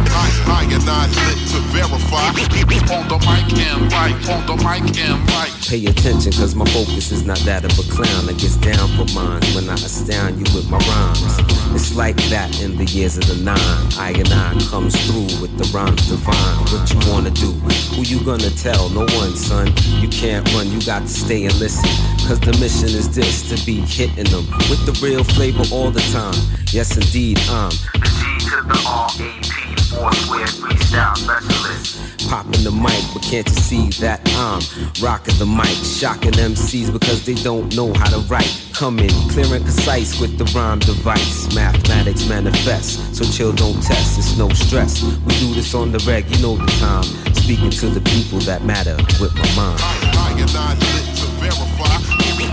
I 0.48 0.64
am 0.72 0.84
not 0.88 1.10
lit 1.28 1.40
to 1.52 1.60
verify. 1.76 2.32
People 2.56 2.96
on 2.96 3.08
the 3.12 3.20
mic 3.28 3.48
and 3.60 3.92
on 4.32 4.42
the 4.48 4.56
mic 4.64 4.88
and. 4.98 5.20
Pay 5.68 5.86
attention, 5.86 6.32
cause 6.32 6.56
my 6.56 6.66
focus 6.72 7.12
is 7.12 7.26
not 7.26 7.38
that 7.40 7.64
of 7.66 7.78
a 7.78 7.86
clown. 7.92 8.30
I 8.30 8.34
gets 8.34 8.58
down 8.58 8.88
for 8.98 9.06
mine 9.14 9.44
when 9.54 9.70
I 9.70 9.76
astound 9.76 10.40
you 10.40 10.48
with 10.56 10.70
my 10.70 10.80
rhymes. 10.80 11.38
It's 11.76 11.96
like 11.96 12.18
that 12.34 12.62
in 12.62 12.76
the 12.78 12.86
years 12.86 13.18
of 13.18 13.28
the 13.28 13.38
nine. 13.44 13.60
I 14.00 14.14
and 14.18 14.30
I 14.34 14.58
comes 14.72 14.96
through 15.10 15.42
with 15.42 15.58
the 15.58 15.66
rhymes 15.76 16.08
divine. 16.08 16.58
What 16.70 16.86
you 16.94 17.00
wanna 17.12 17.32
do? 17.32 17.52
Who 17.96 18.04
you 18.04 18.24
gonna 18.24 18.52
tell? 18.52 18.90
No 18.90 19.02
one, 19.18 19.36
son. 19.36 19.68
You 20.02 20.08
can't 20.08 20.46
run, 20.54 20.72
you 20.72 20.80
got 20.86 21.02
to 21.02 21.08
stay 21.08 21.46
and 21.46 21.56
listen. 21.60 21.90
Cause 22.28 22.40
the 22.40 22.54
mission 22.60 22.90
is 22.90 23.10
this 23.14 23.50
to 23.50 23.66
be 23.66 23.82
hitting 23.82 24.30
them 24.30 24.46
with 24.70 24.86
the 24.86 24.94
real 25.04 25.24
flavor 25.24 25.64
all 25.74 25.90
the 25.90 26.06
time. 26.14 26.38
Yes, 26.72 26.96
indeed, 26.96 27.40
I'm 27.50 27.70
the 27.70 28.00
G 28.06 28.20
to 28.46 28.58
the 28.70 28.78
R 28.88 29.10
A 29.10 29.32
P, 29.42 29.59
freestyle 29.90 31.18
specialist 31.18 32.10
popping 32.30 32.64
the 32.64 32.72
mic, 32.72 33.02
but 33.12 33.24
can't 33.24 33.48
you 33.50 33.56
see 33.56 33.90
that 34.02 34.22
I'm 34.38 34.62
rocking 35.02 35.36
the 35.42 35.46
mic, 35.46 35.74
shocking 35.82 36.34
MCs 36.34 36.94
because 36.94 37.26
they 37.26 37.34
don't 37.34 37.76
know 37.76 37.92
how 37.94 38.10
to 38.10 38.20
write. 38.30 38.54
Come 38.74 39.00
in, 39.00 39.10
clear 39.34 39.50
and 39.56 39.66
concise 39.66 40.20
with 40.20 40.38
the 40.38 40.46
rhyme 40.54 40.80
device. 40.80 41.54
Mathematics 41.56 42.30
manifest, 42.30 43.16
so 43.16 43.26
chill, 43.26 43.52
don't 43.52 43.82
test, 43.82 44.20
it's 44.20 44.38
no 44.38 44.48
stress. 44.50 45.02
We 45.26 45.34
do 45.40 45.54
this 45.54 45.74
on 45.74 45.92
the 45.92 46.00
reg, 46.06 46.30
you 46.30 46.42
know 46.42 46.56
the 46.56 46.72
time. 46.78 47.04
Speaking 47.34 47.72
to 47.72 47.88
the 47.90 48.02
people 48.02 48.40
that 48.46 48.64
matter 48.64 48.96
with 49.20 49.34
my 49.34 49.50
mind. 49.58 49.82
I, 49.82 49.98
I 50.18 50.40
am 50.40 50.52
not 50.54 50.78
lit 50.78 51.06
to 51.18 51.26
verify. 51.42 51.98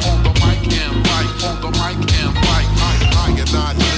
On 0.07 0.23
the 0.23 0.31
mic 0.41 0.63
and 0.73 0.97
on 1.43 1.61
the 1.61 1.71
mic 1.71 2.15
and. 2.23 2.37
I, 2.39 2.57
I 3.29 3.53
not 3.53 3.77
lit 3.77 3.96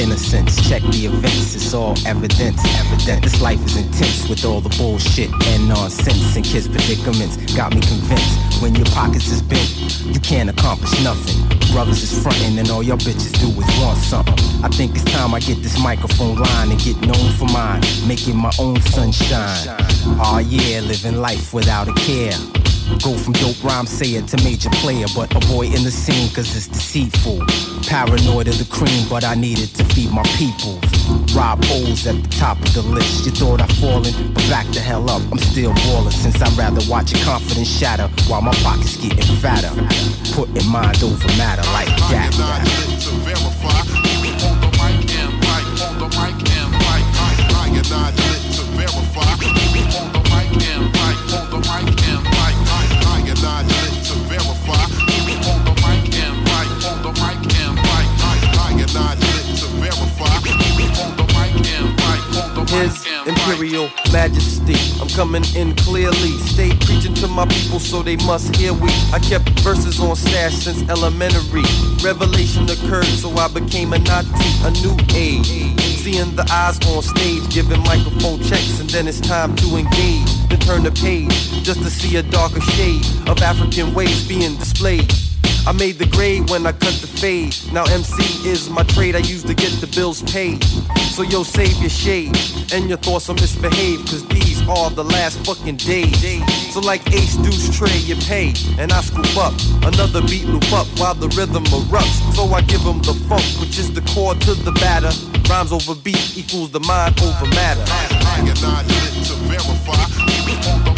innocence. 0.00 0.56
Check 0.68 0.82
the 0.82 1.06
events, 1.06 1.54
it's 1.54 1.74
all 1.74 1.94
evidence. 2.06 2.60
Evident 2.80 3.22
this 3.22 3.40
life 3.40 3.62
is 3.66 3.76
intense 3.76 4.28
with 4.28 4.44
all 4.44 4.60
the 4.60 4.74
bullshit 4.76 5.30
and 5.48 5.68
nonsense 5.68 6.34
and 6.34 6.44
kids' 6.44 6.68
predicaments. 6.68 7.36
Got 7.54 7.74
me 7.74 7.80
convinced 7.80 8.62
when 8.62 8.74
your 8.74 8.86
pockets 8.86 9.28
is 9.28 9.42
bent, 9.42 9.68
you 10.04 10.20
can't 10.20 10.48
accomplish 10.48 10.92
nothing. 11.04 11.36
Brothers 11.72 12.02
is 12.02 12.22
frontin' 12.22 12.58
and 12.58 12.70
all 12.70 12.82
your 12.82 12.96
bitches 12.96 13.32
do 13.38 13.48
is 13.48 13.68
want 13.80 13.98
something. 13.98 14.34
I 14.64 14.68
think 14.68 14.96
it's 14.96 15.04
time 15.04 15.34
I 15.34 15.40
get 15.40 15.62
this 15.62 15.78
microphone 15.78 16.36
line 16.36 16.70
and 16.70 16.80
get 16.80 17.00
known 17.00 17.32
for 17.38 17.46
mine, 17.46 17.82
making 18.06 18.36
my 18.36 18.52
own 18.58 18.80
sunshine. 18.80 19.76
Oh 20.18 20.42
yeah, 20.44 20.80
living 20.80 21.20
life 21.20 21.52
without 21.52 21.88
a 21.88 21.94
care. 21.94 22.59
Go 22.98 23.16
from 23.16 23.32
dope 23.34 23.62
rhyme 23.62 23.86
sayer 23.86 24.22
to 24.22 24.36
major 24.44 24.70
player, 24.82 25.06
but 25.14 25.34
avoiding 25.34 25.84
the 25.84 25.90
scene 25.90 26.28
cause 26.34 26.54
it's 26.56 26.66
deceitful. 26.66 27.38
Paranoid 27.86 28.48
of 28.48 28.58
the 28.58 28.66
cream, 28.70 29.06
but 29.08 29.24
I 29.24 29.34
needed 29.34 29.74
to 29.76 29.84
feed 29.94 30.10
my 30.10 30.22
people. 30.36 30.80
Rob 31.34 31.62
O's 31.70 32.06
at 32.06 32.22
the 32.22 32.28
top 32.36 32.58
of 32.58 32.74
the 32.74 32.82
list. 32.82 33.24
You 33.24 33.32
thought 33.32 33.62
I'd 33.62 33.72
fallen, 33.76 34.12
but 34.34 34.48
back 34.48 34.66
the 34.68 34.80
hell 34.80 35.08
up. 35.08 35.22
I'm 35.30 35.38
still 35.38 35.72
ballin' 35.74 36.12
since 36.12 36.42
I'd 36.42 36.52
rather 36.58 36.80
watch 36.90 37.12
your 37.12 37.24
confidence 37.24 37.68
shatter 37.68 38.08
while 38.28 38.42
my 38.42 38.54
pockets 38.62 38.96
getting 38.96 39.36
fatter. 39.36 39.70
Putting 40.34 40.68
mind 40.68 41.02
over 41.02 41.28
matter 41.38 41.62
like 41.72 41.88
that. 42.10 42.89
His. 62.70 63.10
Imperial 63.26 63.90
Majesty. 64.12 64.76
I'm 65.00 65.08
coming 65.08 65.44
in 65.54 65.74
clearly. 65.76 66.38
Stay 66.54 66.70
preaching 66.80 67.14
to 67.14 67.28
my 67.28 67.46
people 67.46 67.78
so 67.78 68.02
they 68.02 68.16
must 68.16 68.54
hear 68.56 68.72
we. 68.72 68.88
I 69.12 69.18
kept 69.18 69.48
verses 69.60 70.00
on 70.00 70.16
stash 70.16 70.54
since 70.54 70.88
elementary. 70.88 71.64
Revelation 72.02 72.68
occurred, 72.70 73.04
so 73.04 73.30
I 73.32 73.48
became 73.48 73.92
a 73.92 73.98
Nazi, 73.98 74.50
a 74.64 74.70
new 74.82 74.96
age. 75.14 75.46
Seeing 76.00 76.34
the 76.34 76.46
eyes 76.50 76.78
on 76.88 77.02
stage, 77.02 77.52
giving 77.52 77.82
microphone 77.82 78.40
checks, 78.42 78.80
and 78.80 78.88
then 78.88 79.06
it's 79.06 79.20
time 79.20 79.54
to 79.56 79.76
engage. 79.76 80.30
Then 80.48 80.58
turn 80.60 80.82
the 80.82 80.92
page 80.92 81.34
just 81.62 81.82
to 81.82 81.90
see 81.90 82.16
a 82.16 82.22
darker 82.22 82.60
shade 82.60 83.04
of 83.28 83.42
African 83.42 83.92
ways 83.92 84.26
being 84.26 84.56
displayed. 84.56 85.12
I 85.66 85.72
made 85.72 85.98
the 85.98 86.06
grade 86.06 86.48
when 86.50 86.66
I 86.66 86.72
cut 86.72 86.94
the 87.00 87.06
fade. 87.06 87.56
Now 87.72 87.84
MC 87.84 88.48
is 88.48 88.70
my 88.70 88.82
trade 88.82 89.14
I 89.14 89.18
use 89.18 89.42
to 89.44 89.54
get 89.54 89.72
the 89.80 89.86
bills 89.86 90.22
paid. 90.22 90.62
So 91.14 91.22
yo, 91.22 91.42
save 91.42 91.76
your 91.80 91.90
shade 91.90 92.36
and 92.72 92.88
your 92.88 92.98
thoughts 92.98 93.28
on 93.28 93.36
misbehave, 93.36 94.00
cause 94.06 94.26
these 94.28 94.60
are 94.68 94.90
the 94.90 95.04
last 95.04 95.44
fucking 95.44 95.76
days. 95.76 96.42
So 96.72 96.80
like 96.80 97.06
Ace 97.12 97.36
Deuce 97.36 97.76
Trey, 97.76 97.98
you 97.98 98.16
pay, 98.16 98.54
and 98.78 98.92
I 98.92 99.00
scoop 99.02 99.36
up 99.36 99.54
another 99.82 100.22
beat 100.22 100.46
loop 100.46 100.72
up 100.72 100.86
while 100.98 101.14
the 101.14 101.28
rhythm 101.36 101.64
erupts. 101.64 102.34
So 102.34 102.44
I 102.46 102.62
give 102.62 102.82
them 102.84 102.98
the 103.02 103.14
funk, 103.28 103.44
which 103.60 103.78
is 103.78 103.92
the 103.92 104.02
core 104.12 104.34
to 104.34 104.54
the 104.54 104.72
batter. 104.72 105.12
Rhymes 105.48 105.72
over 105.72 105.94
beat 105.94 106.38
equals 106.38 106.70
the 106.70 106.80
mind 106.80 107.20
over 107.20 107.46
matter. 107.54 107.84
I 107.86 108.38
am 108.40 108.46
not 108.62 108.86
lit 108.86 109.26
to 109.26 109.34
verify. 109.50 110.00
On 110.60 110.84
the 110.84 110.92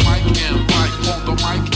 mic 1.33 1.72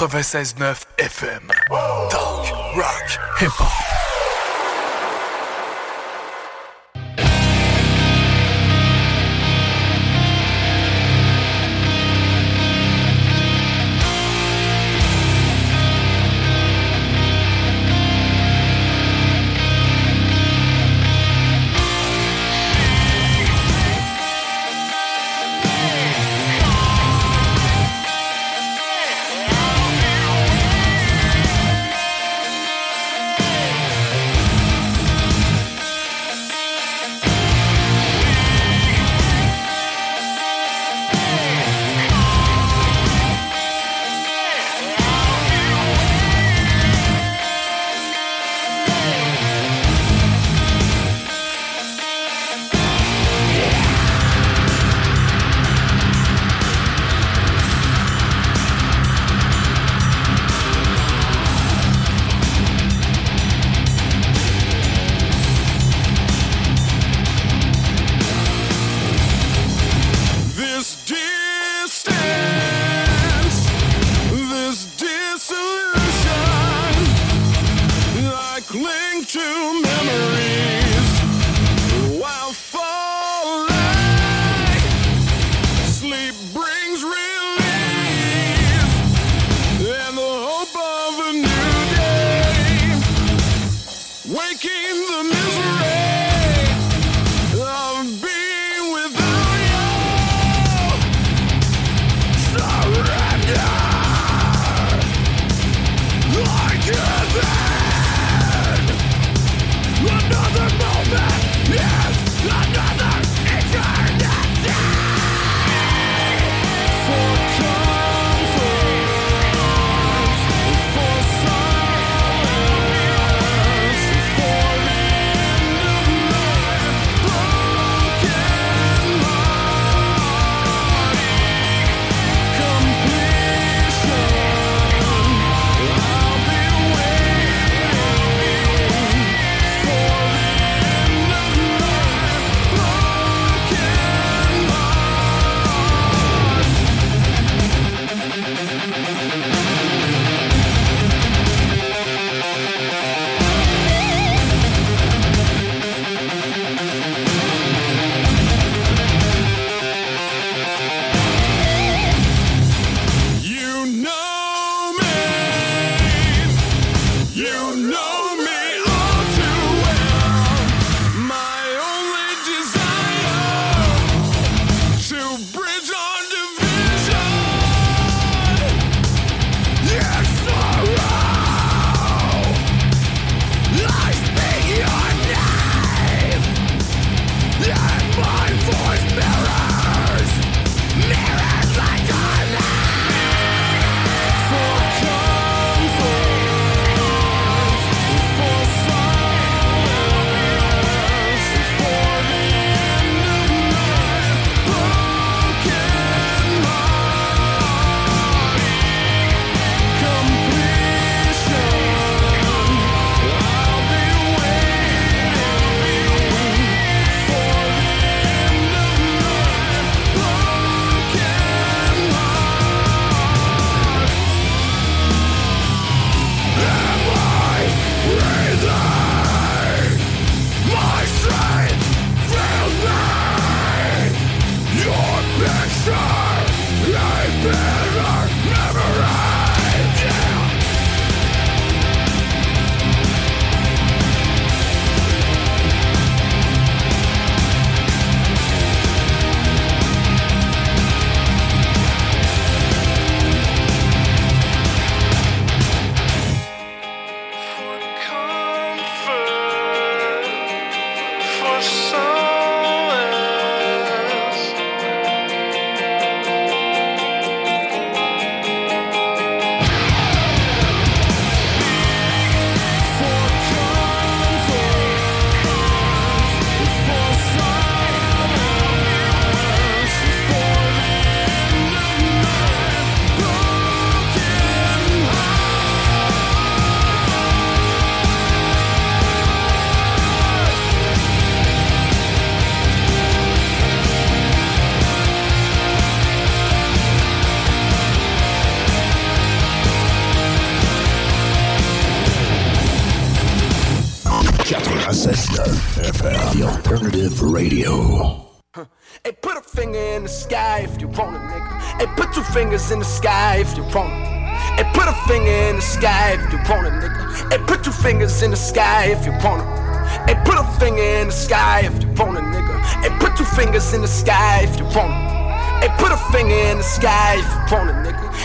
96.9 0.00 0.86
FM. 0.96 1.50
Talk, 2.08 2.74
rock, 2.74 3.06
hip-hop. 3.38 4.09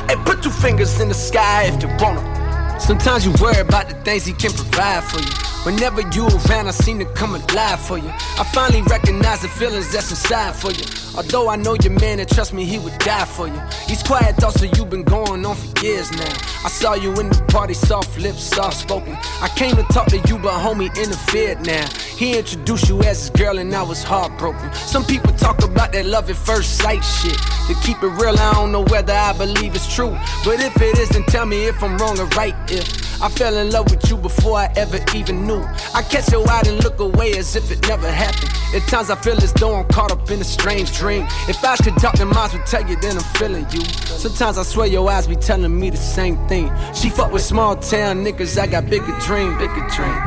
Hey, 0.08 0.16
put 0.24 0.44
two 0.44 0.52
fingers 0.52 1.00
in 1.00 1.08
the 1.08 1.16
sky 1.16 1.64
if 1.64 1.82
you 1.82 1.88
want 1.98 2.20
it. 2.20 2.80
Sometimes 2.80 3.26
you 3.26 3.32
worry 3.42 3.60
about 3.60 3.90
the 3.90 3.96
things 4.04 4.26
he 4.26 4.34
can 4.34 4.52
provide 4.52 5.04
for 5.04 5.20
you. 5.20 5.32
Whenever 5.66 6.02
you 6.16 6.28
around, 6.28 6.68
I 6.68 6.72
seem 6.72 7.00
to 7.00 7.06
come 7.06 7.34
alive 7.34 7.80
for 7.80 7.98
you. 7.98 8.10
I 8.10 8.44
finally 8.54 8.84
recognize 8.84 9.42
the 9.42 9.48
feelings 9.48 9.92
that's 9.92 10.12
inside 10.12 10.56
for 10.56 10.72
you. 10.72 11.05
Although 11.18 11.50
I 11.50 11.56
know 11.56 11.76
your 11.82 11.94
man 11.94 12.20
and 12.20 12.28
trust 12.28 12.54
me, 12.54 12.66
he 12.66 12.78
would 12.78 12.98
die 13.00 13.24
for 13.24 13.48
you. 13.48 13.62
These 13.88 14.04
quiet 14.04 14.36
thoughts 14.36 14.60
that 14.60 14.78
you've 14.78 14.90
been 14.90 15.04
going 15.04 15.46
on 15.46 15.56
for 15.56 15.86
years 15.86 16.12
now. 16.12 16.34
I 16.66 16.70
saw 16.70 16.94
you 16.96 17.12
in 17.20 17.30
the 17.30 17.42
party, 17.48 17.74
soft 17.74 18.20
lips, 18.20 18.44
soft 18.44 18.78
spoken. 18.78 19.16
I 19.42 19.50
came 19.56 19.76
to 19.78 19.84
talk 19.84 20.08
to 20.08 20.18
you, 20.18 20.38
but 20.38 20.54
homie 20.60 20.94
interfered 20.98 21.66
now. 21.66 21.88
He 22.18 22.38
introduced 22.38 22.90
you 22.90 23.02
as 23.04 23.20
his 23.20 23.30
girl, 23.30 23.60
and 23.60 23.74
I 23.74 23.84
was 23.84 24.04
heartbroken. 24.04 24.74
Some 24.74 25.06
people 25.06 25.32
talk 25.34 25.64
about 25.64 25.94
that 25.94 26.06
love 26.06 26.30
at 26.30 26.36
first 26.36 26.78
sight 26.80 27.04
shit. 27.04 27.38
To 27.68 27.76
keep 27.82 28.02
it 28.04 28.08
real, 28.22 28.38
I 28.38 28.54
don't 28.54 28.74
know 28.74 28.84
whether 28.84 29.14
I 29.14 29.32
believe 29.38 29.74
it's 29.74 29.94
true. 29.94 30.18
But 30.44 30.60
if 30.60 30.76
it 30.82 30.98
is, 31.00 31.10
then 31.10 31.24
tell 31.24 31.46
me 31.46 31.66
if 31.66 31.82
I'm 31.82 31.98
wrong 31.98 32.20
or 32.20 32.28
right. 32.36 32.56
If 32.70 33.06
I 33.22 33.30
fell 33.30 33.56
in 33.58 33.72
love 33.72 33.90
with 33.90 34.10
you 34.10 34.18
before 34.18 34.58
I 34.58 34.72
ever 34.76 35.00
even 35.16 35.48
knew. 35.48 35.64
I 35.94 36.02
catch 36.02 36.32
your 36.32 36.46
eye 36.50 36.64
and 36.68 36.84
look 36.84 37.00
away 37.00 37.38
as 37.38 37.56
if 37.56 37.72
it 37.72 37.88
never 37.88 38.12
happened. 38.12 38.52
At 38.76 38.88
times 38.90 39.10
I 39.10 39.16
feel 39.16 39.38
as 39.38 39.54
though 39.54 39.76
I'm 39.76 39.88
caught 39.88 40.12
up 40.12 40.30
in 40.30 40.42
a 40.42 40.44
strange 40.44 40.98
dream. 40.98 41.05
If 41.06 41.64
I 41.64 41.78
could 41.78 41.96
talk, 41.98 42.16
then 42.16 42.30
minds 42.30 42.54
would 42.54 42.66
tell 42.66 42.88
you, 42.90 42.96
then 42.96 43.16
I'm 43.18 43.24
feeling 43.36 43.66
you. 43.72 43.82
Sometimes 43.86 44.58
I 44.58 44.64
swear 44.64 44.88
your 44.88 45.08
eyes 45.10 45.28
be 45.28 45.36
telling 45.36 45.80
me 45.80 45.92
the 45.92 45.98
same 45.98 46.36
thing. 46.48 46.72
She 46.96 47.10
fuck 47.12 47.32
with 47.32 47.44
small 47.44 47.76
town 47.76 48.24
niggas, 48.26 48.58
I 48.58 48.66
got 48.66 48.90
bigger 48.90 49.16
dream, 49.20 49.56
bigger 49.60 49.88
dream. 49.94 50.18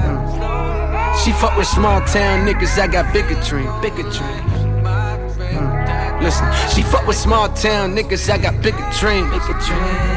Mm. 0.00 1.22
She 1.22 1.32
fuck 1.32 1.56
with 1.58 1.66
small 1.66 2.00
town 2.06 2.46
niggas, 2.46 2.78
I 2.78 2.86
got 2.86 3.12
bigger 3.12 3.38
dream, 3.42 3.70
bigger 3.82 4.02
dream. 4.04 4.44
Mm. 5.52 6.22
Listen, 6.22 6.50
she 6.74 6.82
fuck 6.82 7.06
with 7.06 7.16
small 7.18 7.48
town 7.50 7.94
niggas, 7.94 8.30
I 8.30 8.38
got 8.38 8.62
bigger 8.62 8.88
dream, 8.98 9.28
bigger 9.28 9.58
dream. 9.60 10.16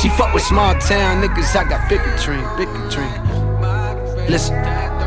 She 0.00 0.08
fuck 0.10 0.32
with 0.32 0.44
small 0.44 0.74
town 0.74 1.20
niggas, 1.20 1.56
I 1.56 1.64
got 1.68 1.88
bigger 1.88 2.16
dream, 2.16 2.46
bigger 2.56 2.88
dream. 2.90 4.28
Listen. 4.30 4.99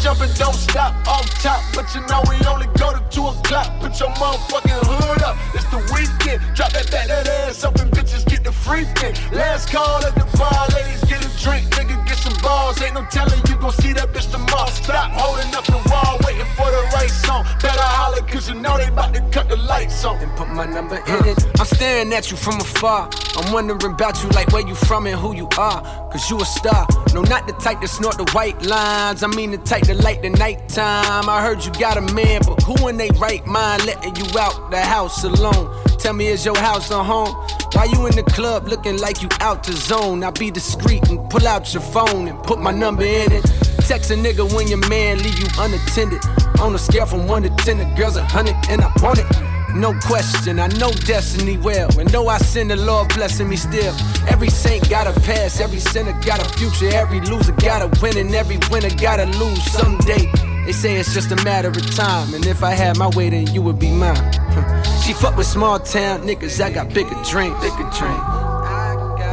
Club 0.00 0.16
jumping, 0.16 0.34
don't 0.38 0.54
stop 0.54 0.94
off 1.06 1.28
top, 1.42 1.62
but 1.74 1.84
you 1.94 2.00
know 2.08 2.22
we 2.28 2.36
only 2.46 2.66
go 2.78 2.92
to 2.92 3.02
two 3.10 3.26
o'clock. 3.26 3.68
Put 3.80 4.00
your 4.00 4.08
motherfucking 4.16 4.80
hood 4.80 5.22
up, 5.22 5.36
it's 5.54 5.64
the 5.68 5.80
weekend. 5.92 6.40
Drop 6.56 6.72
that 6.72 6.90
back, 6.90 7.08
that 7.08 7.28
ass 7.28 7.64
up, 7.64 7.76
and 7.76 7.90
bitches 7.90 8.24
get 8.24 8.44
the 8.44 8.50
freaking. 8.50 9.12
Last 9.32 9.70
call 9.70 10.02
at 10.04 10.14
the 10.14 10.24
bar, 10.38 10.68
ladies 10.72 11.04
get 11.04 11.20
a 11.20 11.30
drink, 11.42 11.68
nigga 11.76 12.00
get 12.06 12.19
balls. 12.42 12.80
Ain't 12.82 12.94
no 12.94 13.04
telling 13.10 13.40
you 13.48 13.56
gon' 13.56 13.72
see 13.72 13.92
that 13.92 14.12
bitch 14.12 14.30
tomorrow. 14.30 14.70
Stop 14.70 15.10
holding 15.12 15.54
up 15.54 15.64
the 15.64 15.80
wall, 15.90 16.18
waiting 16.24 16.50
for 16.56 16.68
the 16.70 16.82
right 16.94 17.10
song. 17.10 17.44
Better 17.62 17.80
holler, 17.80 18.22
cause 18.22 18.48
you 18.48 18.54
know 18.56 18.76
they 18.76 18.88
about 18.88 19.14
to 19.14 19.20
cut 19.30 19.48
the 19.48 19.56
lights 19.56 20.04
on. 20.04 20.18
And 20.18 20.30
put 20.36 20.48
my 20.48 20.66
number 20.66 20.96
in 20.96 21.26
it. 21.26 21.38
I'm 21.58 21.66
staring 21.66 22.12
at 22.12 22.30
you 22.30 22.36
from 22.36 22.60
afar. 22.60 23.10
I'm 23.36 23.52
wondering 23.52 23.92
about 23.92 24.22
you, 24.22 24.28
like 24.30 24.52
where 24.52 24.66
you 24.66 24.74
from 24.74 25.06
and 25.06 25.18
who 25.18 25.34
you 25.34 25.48
are. 25.58 25.80
Cause 26.10 26.28
you 26.30 26.40
a 26.40 26.44
star. 26.44 26.86
No, 27.14 27.22
not 27.22 27.46
the 27.46 27.52
type 27.54 27.80
to 27.80 27.88
snort 27.88 28.16
the 28.18 28.30
white 28.32 28.60
lines. 28.62 29.22
I 29.22 29.28
mean 29.28 29.50
the 29.50 29.58
type 29.58 29.84
to 29.84 29.94
light 29.94 30.22
the 30.22 30.30
nighttime. 30.30 31.28
I 31.28 31.42
heard 31.42 31.64
you 31.64 31.72
got 31.72 31.96
a 31.96 32.14
man, 32.14 32.40
but 32.46 32.62
who 32.62 32.88
in 32.88 32.96
they 32.96 33.10
right 33.18 33.44
mind 33.46 33.86
letting 33.86 34.16
you 34.16 34.26
out 34.38 34.70
the 34.70 34.80
house 34.80 35.24
alone? 35.24 35.76
Tell 35.98 36.14
me, 36.14 36.28
is 36.28 36.44
your 36.44 36.56
house 36.56 36.90
a 36.90 37.02
home? 37.02 37.34
Why 37.72 37.84
you 37.84 38.06
in 38.06 38.16
the 38.16 38.24
club 38.24 38.68
looking 38.68 38.98
like 38.98 39.22
you 39.22 39.28
out 39.40 39.62
the 39.62 39.72
zone? 39.72 40.24
I 40.24 40.30
be 40.30 40.50
discreet 40.50 41.08
and 41.08 41.30
pull 41.30 41.46
out 41.46 41.72
your 41.72 41.82
phone 41.82 42.28
and 42.28 42.42
put 42.42 42.58
my 42.58 42.72
number 42.72 43.04
in 43.04 43.32
it. 43.32 43.44
Text 43.86 44.10
a 44.10 44.14
nigga 44.14 44.52
when 44.54 44.68
your 44.68 44.86
man 44.88 45.18
leave 45.18 45.38
you 45.38 45.46
unattended. 45.58 46.20
On 46.60 46.74
a 46.74 46.78
scale 46.78 47.06
from 47.06 47.26
1 47.26 47.42
to 47.44 47.50
10, 47.50 47.78
the 47.78 47.84
girl's 47.96 48.16
a 48.16 48.20
100 48.22 48.54
and 48.68 48.82
I 48.82 48.92
want 49.02 49.18
it. 49.18 49.26
No 49.74 49.94
question, 50.00 50.58
I 50.58 50.66
know 50.66 50.90
destiny 50.90 51.56
well. 51.58 51.88
And 51.98 52.12
know 52.12 52.26
I 52.28 52.38
sin, 52.38 52.68
the 52.68 52.76
Lord 52.76 53.08
blessing 53.14 53.48
me 53.48 53.56
still. 53.56 53.94
Every 54.28 54.50
saint 54.50 54.90
got 54.90 55.06
a 55.06 55.18
past, 55.20 55.60
every 55.60 55.78
sinner 55.78 56.12
got 56.22 56.44
a 56.44 56.58
future, 56.58 56.88
every 56.92 57.20
loser 57.20 57.52
got 57.52 57.82
a 57.82 58.00
win, 58.02 58.18
and 58.18 58.34
every 58.34 58.58
winner 58.70 58.90
gotta 58.96 59.26
lose 59.38 59.62
someday. 59.70 60.49
They 60.64 60.72
say 60.72 60.96
it's 60.96 61.14
just 61.14 61.32
a 61.32 61.36
matter 61.44 61.68
of 61.68 61.94
time, 61.94 62.34
and 62.34 62.44
if 62.46 62.62
I 62.62 62.72
had 62.72 62.98
my 62.98 63.08
way, 63.08 63.30
then 63.30 63.46
you 63.54 63.62
would 63.62 63.78
be 63.78 63.90
mine. 63.90 64.14
she 65.04 65.12
fuck 65.14 65.36
with 65.36 65.46
small 65.46 65.78
town 65.80 66.22
niggas, 66.22 66.60
I 66.60 66.70
got 66.70 66.92
bigger 66.92 67.16
dreams, 67.28 67.58
bigger 67.60 67.88
dreams. 67.96 68.24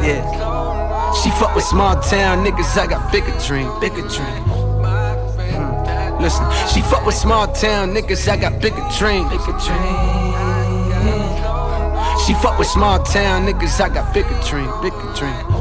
Yeah. 0.07 1.13
She 1.21 1.29
fuck 1.31 1.53
with 1.55 1.65
small 1.65 1.99
town 2.01 2.45
niggas, 2.45 2.77
I 2.77 2.87
got 2.87 3.11
bigger 3.11 3.37
dreams, 3.45 3.71
bigger 3.79 4.01
dreams. 4.01 4.47
Hmm. 5.57 6.21
Listen, 6.21 6.45
she 6.73 6.81
fuck 6.81 7.05
with 7.05 7.15
small 7.15 7.47
town 7.47 7.93
niggas, 7.93 8.27
I 8.27 8.37
got 8.37 8.61
bigger 8.61 8.87
dreams, 8.97 9.29
bigger 9.29 9.57
dreams. 9.59 10.27
She 12.25 12.33
fuck 12.35 12.57
with 12.57 12.67
small 12.67 13.03
town 13.03 13.45
niggas, 13.47 13.79
I 13.81 13.89
got 13.89 14.13
bigger 14.13 14.39
dreams, 14.47 14.71
bigger 14.81 15.13
dreams. 15.13 15.56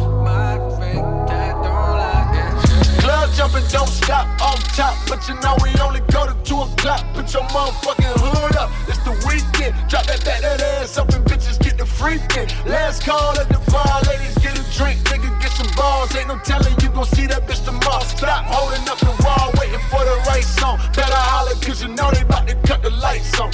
Don't 3.52 3.88
stop 3.88 4.26
off 4.40 4.62
top, 4.76 4.96
but 5.08 5.26
you 5.28 5.34
know 5.40 5.56
we 5.62 5.70
only 5.80 6.00
go 6.10 6.26
to 6.26 6.34
two 6.42 6.58
o'clock. 6.58 7.04
Put 7.14 7.32
your 7.32 7.42
motherfucking 7.54 8.14
hood 8.18 8.56
up, 8.56 8.70
it's 8.88 8.98
the 9.04 9.12
weekend. 9.26 9.74
Drop 9.88 10.06
that 10.06 10.24
back, 10.24 10.40
that 10.42 10.60
ass 10.60 10.98
up, 10.98 11.08
and 11.10 11.24
bitches 11.24 11.58
get 11.60 11.78
the 11.78 11.84
freaking. 11.84 12.48
Last 12.66 13.04
call 13.04 13.38
at 13.38 13.48
the 13.48 13.60
bar, 13.70 14.00
ladies 14.08 14.36
get 14.38 14.58
a 14.58 14.64
drink, 14.76 14.98
nigga 15.10 15.30
get 15.40 15.52
some 15.52 15.70
balls. 15.76 16.14
Ain't 16.16 16.28
no 16.28 16.38
telling 16.44 16.74
you 16.80 16.88
gon' 16.90 17.06
see 17.06 17.26
that 17.26 17.46
bitch 17.46 17.64
tomorrow. 17.64 18.02
Stop 18.04 18.44
holding 18.46 18.86
up 18.88 18.98
the 18.98 19.14
wall, 19.24 19.52
waiting 19.60 19.84
for 19.90 20.02
the 20.02 20.16
right 20.28 20.44
song. 20.44 20.78
Better 20.94 21.14
holler, 21.14 21.54
cause 21.62 21.82
you 21.82 21.88
know 21.88 22.10
they 22.10 22.22
about 22.22 22.48
to 22.48 22.54
cut 22.66 22.82
the 22.82 22.90
lights 22.90 23.38
on. 23.40 23.52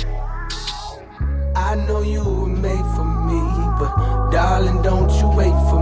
I 1.55 1.75
know 1.87 2.03
you 2.03 2.25
were 2.25 2.47
made 2.47 2.87
for 2.97 3.05
me, 3.05 3.41
but 3.79 4.31
darling, 4.31 4.81
don't 4.83 5.11
you 5.21 5.29
wait 5.37 5.53
for 5.69 5.77
me. 5.77 5.82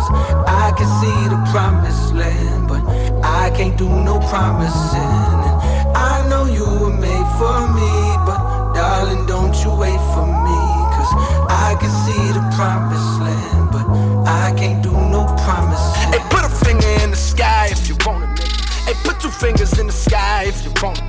Cause 0.00 0.16
I 0.48 0.72
can 0.78 0.88
see 1.00 1.28
the 1.28 1.36
promised 1.52 2.14
land, 2.14 2.68
but 2.68 2.80
I 3.22 3.50
can't 3.54 3.76
do 3.76 3.86
no 3.86 4.18
promising. 4.32 5.36
And 5.44 5.92
I 5.94 6.26
know 6.30 6.46
you 6.46 6.64
were 6.64 6.96
made 6.96 7.28
for 7.36 7.60
me, 7.68 7.92
but 8.24 8.40
darling, 8.72 9.26
don't 9.26 9.52
you 9.62 9.76
wait 9.76 10.00
for 10.16 10.24
me. 10.24 10.60
Cause 10.96 11.12
I 11.52 11.76
can 11.78 11.92
see 12.04 12.32
the 12.32 12.40
promised 12.56 13.20
land, 13.20 13.68
but 13.72 13.84
I 14.26 14.54
can't 14.56 14.82
do 14.82 14.92
no 14.92 15.26
promising. 15.44 16.12
Hey, 16.16 16.24
put 16.30 16.44
a 16.44 16.52
finger 16.64 16.88
in 17.04 17.10
the 17.10 17.20
sky 17.20 17.68
if 17.70 17.86
you 17.86 17.96
want 18.06 18.24
it, 18.24 18.40
nigga. 18.40 18.86
Hey, 18.86 18.94
put 19.04 19.20
two 19.20 19.28
fingers 19.28 19.78
in 19.78 19.86
the 19.86 19.92
sky 19.92 20.44
if 20.46 20.64
you 20.64 20.72
want 20.82 20.96
it. 20.96 21.04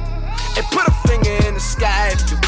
Hey, 0.55 0.63
put 0.69 0.85
a 0.85 0.91
finger 1.07 1.31
in 1.47 1.53
the 1.53 1.61
sky 1.61 2.09
if 2.11 2.29
you 2.29 2.40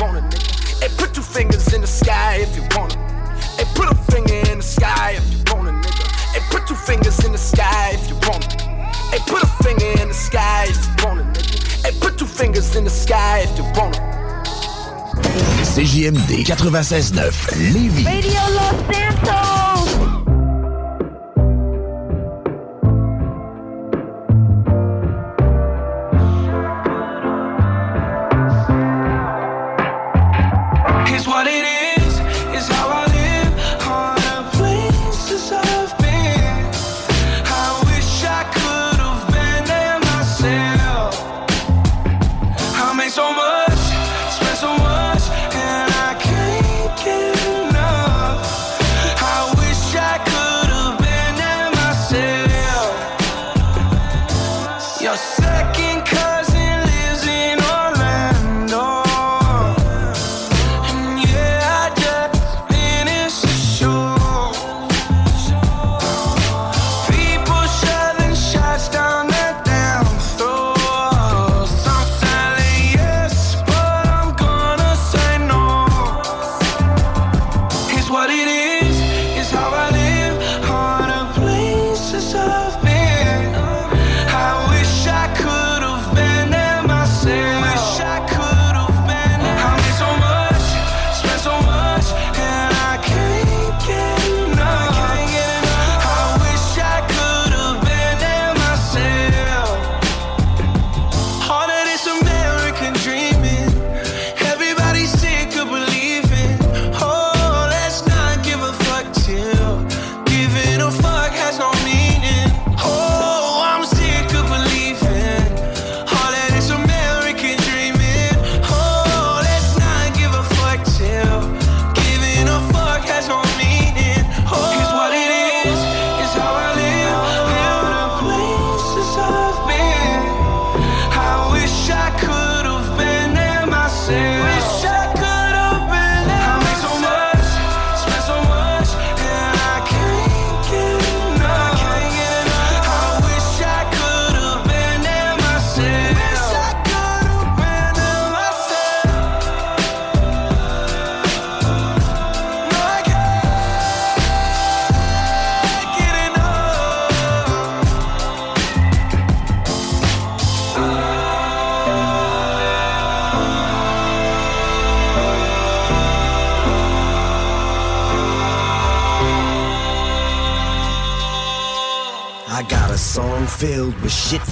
in 12.84 12.90
the 12.90 12.90
sky 12.90 13.40
if 13.40 13.58
you 13.58 13.64
want 13.76 13.96
it. 13.96 14.02
CJMD 15.64 16.44
96.9 16.44 17.14
Lévis. 17.72 18.06
Radio 18.06 18.42
Los 18.50 18.76
Santos. 18.92 19.73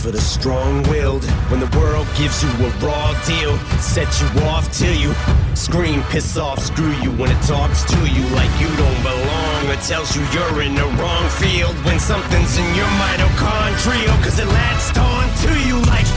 For 0.02 0.10
the 0.10 0.20
strong-willed. 0.20 1.24
When 1.52 1.60
the 1.60 1.70
world 1.78 2.08
gives 2.18 2.42
you 2.42 2.50
a 2.50 2.70
raw 2.82 3.14
deal, 3.26 3.56
set 3.78 4.10
you 4.20 4.28
off 4.50 4.66
till 4.76 4.96
you 4.96 5.14
scream, 5.56 6.02
piss 6.10 6.38
off, 6.38 6.60
screw 6.60 6.92
you 7.04 7.12
when 7.12 7.30
it 7.30 7.42
talks 7.44 7.84
to 7.84 7.98
you 8.10 8.24
like 8.34 8.50
you 8.60 8.68
don't 8.78 9.02
belong 9.04 9.70
or 9.70 9.76
tells 9.82 10.16
you 10.16 10.24
you're 10.34 10.64
in 10.64 10.74
the 10.74 10.86
wrong 10.98 11.30
field 11.30 11.76
when 11.86 12.00
something's 12.00 12.58
in 12.58 12.76
your 12.76 12.92
mitochondrial 12.98 14.24
cause 14.24 14.40
it 14.40 14.48
latched 14.48 14.98
on 14.98 15.24
to 15.44 15.52
you 15.68 15.78
like 15.86 16.08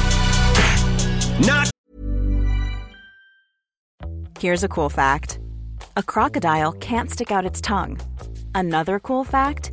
not 1.47 1.70
Here's 4.38 4.64
a 4.64 4.68
cool 4.68 4.88
fact 4.88 5.38
a 5.97 6.03
crocodile 6.03 6.73
can't 6.73 7.11
stick 7.11 7.31
out 7.31 7.44
its 7.44 7.61
tongue. 7.61 8.01
Another 8.55 8.99
cool 8.99 9.25
fact 9.25 9.73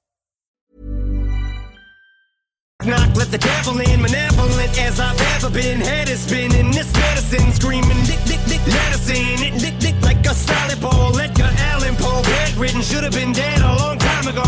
Knock, 2.83 3.15
let 3.15 3.29
the 3.29 3.37
devil 3.37 3.79
in, 3.79 4.01
malevolent 4.01 4.73
as 4.81 4.99
I've 4.99 5.19
ever 5.35 5.51
been. 5.51 5.79
Head 5.79 6.09
is 6.09 6.21
spinning, 6.21 6.71
this 6.71 6.91
medicine 6.93 7.51
screaming, 7.53 8.01
dick, 8.09 8.17
dick, 8.25 8.41
dick, 8.49 8.61
medicine. 8.65 9.37
It 9.37 9.59
dick, 9.61 9.77
dick, 9.77 9.95
like 10.01 10.25
a 10.25 10.33
salad 10.33 10.81
bowl. 10.81 11.13
Edgar 11.19 11.51
Allan 11.69 11.95
Poe, 11.95 12.23
bedridden, 12.23 12.81
should 12.81 13.03
have 13.03 13.13
been 13.13 13.33
dead 13.33 13.61
a 13.61 13.75
long 13.77 13.99
time 13.99 14.25
ago. 14.25 14.45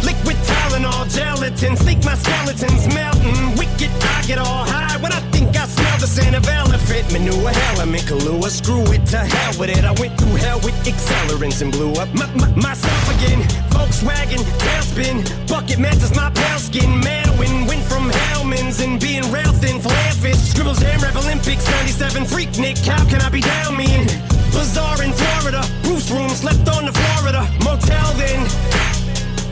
Liquid 0.00 0.36
Tylenol, 0.48 1.04
gelatin, 1.12 1.76
think 1.76 2.02
my 2.06 2.14
skeleton's 2.14 2.88
melting. 2.94 3.54
Wicked, 3.60 3.90
I 4.00 4.24
get 4.26 4.38
all 4.38 4.64
high 4.64 4.96
when 5.02 5.12
I 5.12 5.20
think 5.28 5.54
I 5.54 5.66
the 6.02 6.08
scent 6.08 6.34
of 6.34 6.44
elephant 6.48 7.06
manure. 7.12 7.48
Hell, 7.48 7.80
I'm 7.80 7.94
in 7.94 8.02
Kahlua, 8.02 8.50
screw 8.50 8.82
it 8.90 9.06
to 9.14 9.18
hell 9.22 9.54
with 9.56 9.70
it. 9.70 9.84
I 9.84 9.94
went 10.02 10.18
through 10.18 10.34
hell 10.34 10.58
with 10.58 10.74
accelerants 10.82 11.62
and 11.62 11.70
blew 11.70 11.92
up 11.94 12.10
my, 12.12 12.26
my, 12.34 12.50
myself 12.58 13.06
again. 13.14 13.38
Volkswagen, 13.70 14.42
tailspin, 14.58 15.22
bucket 15.46 15.78
matches 15.78 16.10
my 16.16 16.28
pale 16.30 16.58
skin. 16.58 16.90
Manwin, 17.06 17.68
went 17.68 17.84
from 17.86 18.10
Hellman's 18.10 18.80
and 18.80 19.00
being 19.00 19.22
rail 19.30 19.52
thin, 19.62 19.78
fish. 20.18 20.42
Scribbles, 20.50 20.80
jam, 20.80 20.98
rap 21.00 21.14
Olympics, 21.14 21.70
97 21.70 22.24
Freaknik. 22.24 22.82
How 22.84 23.04
can 23.06 23.22
I 23.22 23.30
be 23.30 23.40
down 23.40 23.76
mean? 23.76 24.02
Bizarre 24.50 25.02
in 25.06 25.12
Florida, 25.12 25.62
Bruce 25.84 26.10
room, 26.10 26.30
slept 26.30 26.66
on 26.68 26.84
the 26.84 26.92
Florida 26.92 27.46
motel 27.62 28.10
then. 28.18 28.42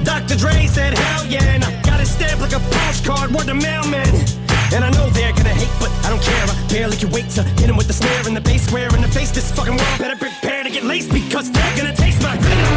Dr. 0.02 0.34
Dre 0.34 0.66
said, 0.66 0.98
hell 0.98 1.26
yeah, 1.26 1.54
and 1.54 1.62
I 1.62 1.70
got 1.82 2.00
it 2.00 2.06
stamped 2.06 2.42
like 2.42 2.54
a 2.58 2.62
postcard, 2.74 3.30
word 3.30 3.46
to 3.46 3.54
mailman. 3.54 4.49
And 4.72 4.84
I 4.84 4.90
know 4.90 5.10
they're 5.10 5.32
gonna 5.32 5.56
hate, 5.62 5.74
but 5.80 5.90
I 6.04 6.10
don't 6.10 6.22
care. 6.22 6.44
I 6.46 6.54
barely 6.72 6.96
can 6.96 7.10
wait 7.10 7.28
to 7.36 7.42
hit 7.42 7.68
'em 7.68 7.76
with 7.76 7.88
the 7.88 7.92
snare 7.92 8.22
and 8.26 8.36
the 8.36 8.40
bass 8.40 8.62
square 8.66 8.88
in 8.94 9.02
the 9.02 9.12
face. 9.18 9.30
This 9.30 9.50
fucking 9.50 9.76
world 9.76 9.98
better 9.98 10.16
prepare 10.16 10.62
to 10.64 10.70
get 10.70 10.84
laced 10.84 11.10
because 11.12 11.50
they're 11.50 11.76
gonna 11.76 11.94
taste 11.94 12.22
my 12.22 12.36
venom. 12.36 12.70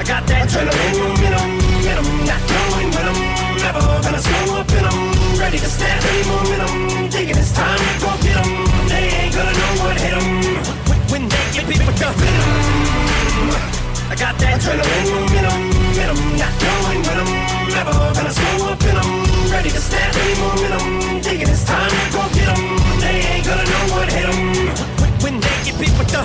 I 0.00 0.02
got 0.02 0.26
that 0.26 0.48
adrenaline 0.48 0.96
momentum, 1.02 1.50
momentum, 1.62 2.08
not 2.30 2.42
going 2.54 2.88
when 2.94 3.06
I'm 3.10 3.20
never 3.64 3.82
gonna 4.04 4.22
slow 4.28 4.58
up 4.60 4.70
and 4.78 4.86
I'm 4.90 5.00
ready 5.38 5.58
to 5.58 5.70
snap 5.76 6.02
any 6.10 6.22
momentum. 6.30 7.10
Thinking 7.14 7.38
it's 7.38 7.52
time 7.52 7.78
to 7.78 7.94
go 8.02 8.10
get 8.24 8.34
get 8.34 8.36
'em. 8.42 8.50
They 8.88 9.04
ain't 9.18 9.34
gonna 9.36 9.54
know 9.60 9.72
what 9.82 9.96
hit 10.04 10.14
'em. 10.18 10.26
When 11.12 11.28
they 11.28 11.44
get 11.54 11.64
me 11.68 11.76
with 11.86 11.98
the 12.02 12.10
venom. 12.20 12.50
I 14.12 14.14
got 14.16 14.34
that 14.38 14.60
adrenaline 14.60 15.08
momentum, 15.14 15.60
momentum, 15.84 16.20
not 16.42 16.54
going 16.64 17.00
when 17.06 17.16
I'm 17.22 17.32
never 17.76 17.94
gonna 18.16 18.32
slow 18.32 18.72
up 18.72 18.82
and 18.82 18.98
I'm 18.98 19.23
ready 19.54 19.70
to 19.70 19.80
snap 19.80 20.14
any 20.22 20.34
momentum. 20.40 21.22
Thinking 21.22 21.48
it's 21.48 21.64
time 21.64 21.90
to 21.90 22.06
go 22.14 22.22
get 22.34 22.48
'em. 22.54 22.64
They 23.02 23.16
ain't 23.30 23.46
gonna 23.46 23.66
know 23.72 23.84
what 23.94 24.06
hit 24.16 24.26
'em. 24.32 24.40
When 25.24 25.34
they 25.44 25.56
get 25.64 25.76
beat 25.80 25.94
with 25.98 26.10
the 26.14 26.22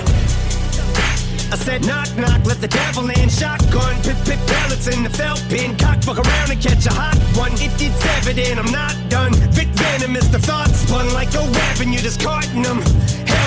I 1.54 1.56
said 1.56 1.80
knock 1.90 2.08
knock, 2.22 2.40
let 2.50 2.60
the 2.60 2.68
devil 2.68 3.04
in. 3.18 3.28
Shotgun, 3.28 3.94
pip 4.06 4.18
pip 4.28 4.40
pellets 4.50 4.86
in 4.92 5.02
the 5.06 5.10
felt 5.10 5.42
pin. 5.48 5.76
Cock 5.76 5.98
fuck 6.06 6.18
around 6.24 6.48
and 6.54 6.60
catch 6.66 6.86
a 6.86 6.94
hot 7.00 7.18
one. 7.42 7.54
It, 7.66 7.72
it's 7.86 8.04
evident 8.16 8.56
I'm 8.62 8.72
not 8.80 8.94
done. 9.08 9.32
Vic 9.58 9.68
venom 9.80 10.14
is 10.20 10.28
the 10.30 10.40
thought 10.48 10.70
spun 10.82 11.06
like 11.12 11.32
a 11.42 11.44
weapon. 11.56 11.92
You're 11.92 12.06
just 12.08 12.20
carting 12.20 12.62
them. 12.62 12.78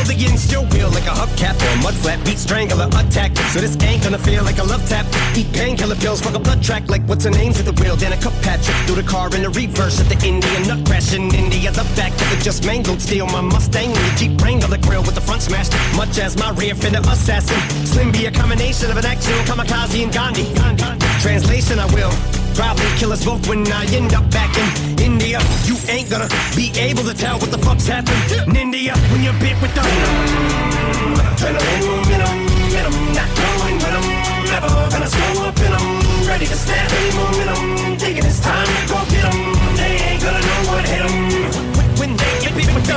Against 0.09 0.51
your 0.51 0.63
will 0.71 0.91
like 0.91 1.05
a 1.05 1.15
hubcap 1.15 1.55
or 1.61 1.79
a 1.79 1.83
mud 1.83 1.95
flap. 1.95 2.23
Beat 2.25 2.37
strangler 2.37 2.87
attack. 2.87 3.35
So 3.53 3.59
this 3.59 3.75
ain't 3.83 4.03
gonna 4.03 4.17
feel 4.17 4.43
like 4.43 4.57
a 4.59 4.63
love 4.63 4.87
tap. 4.87 5.05
Eat 5.35 5.51
painkiller 5.53 5.95
pills, 5.95 6.21
fuck 6.21 6.35
a 6.35 6.39
blood 6.39 6.61
track 6.61 6.89
like 6.89 7.03
what's 7.03 7.25
her 7.25 7.31
name 7.31 7.51
at 7.51 7.65
the 7.65 7.73
wheel. 7.81 7.95
Then 7.95 8.13
a 8.13 8.17
cup 8.17 8.33
patch 8.41 8.65
through 8.85 8.95
the 8.95 9.07
car 9.07 9.33
in 9.35 9.41
the 9.41 9.49
reverse 9.49 9.99
at 9.99 10.07
the 10.09 10.19
Indian 10.25 10.67
nut 10.67 10.85
crash 10.85 11.13
in 11.13 11.33
India. 11.33 11.71
The 11.71 11.83
back 11.95 12.11
of 12.13 12.29
the 12.29 12.37
just 12.43 12.65
mangled 12.65 13.01
steel. 13.01 13.27
My 13.27 13.41
Mustang 13.41 13.89
and 13.89 14.05
the 14.05 14.15
Jeep 14.17 14.41
Wrangler 14.41 14.77
grill 14.77 15.03
with 15.03 15.15
the 15.15 15.21
front 15.21 15.41
smashed. 15.41 15.73
Much 15.95 16.17
as 16.19 16.37
my 16.37 16.51
rear 16.51 16.75
fender 16.75 16.99
assassin. 16.99 17.59
Slim 17.85 18.11
be 18.11 18.25
a 18.25 18.31
combination 18.31 18.91
of 18.91 18.97
an 18.97 19.05
actual 19.05 19.39
kamikaze 19.43 20.03
and 20.03 20.13
Gandhi. 20.13 20.45
Translation, 21.21 21.79
I 21.79 21.85
will 21.93 22.42
probably 22.53 22.85
kill 22.97 23.11
us 23.11 23.25
both 23.25 23.47
when 23.47 23.65
I 23.71 23.85
end 23.93 24.13
up 24.13 24.29
back 24.31 24.55
in 24.57 24.99
India. 24.99 25.39
You 25.65 25.75
ain't 25.89 26.09
gonna 26.09 26.29
be 26.55 26.71
able 26.77 27.03
to 27.03 27.13
tell 27.13 27.39
what 27.39 27.51
the 27.51 27.57
fuck's 27.57 27.87
happened 27.87 28.47
in 28.47 28.55
India 28.55 28.93
when 29.11 29.23
you're 29.23 29.37
bit 29.39 29.59
with 29.61 29.73
the 29.75 29.81
adrenaline 31.43 31.83
momentum, 31.89 32.33
momentum, 32.45 32.95
not 33.17 33.29
I'm 33.93 34.45
never 34.45 34.69
gonna 34.91 35.07
slow 35.07 35.47
up 35.47 35.57
and 35.57 35.73
I'm 35.73 36.27
ready 36.27 36.45
to 36.45 36.57
momentum. 37.17 37.61
Time 38.43 38.67
to 38.67 38.81
go. 38.89 38.99
They 39.77 39.93
ain't 40.09 40.21
gonna 40.21 40.41
know 40.41 40.61
what. 40.69 40.83
When 41.99 42.11
they 42.17 42.33
get 42.41 42.53
bit 42.55 42.67
with. 42.73 42.89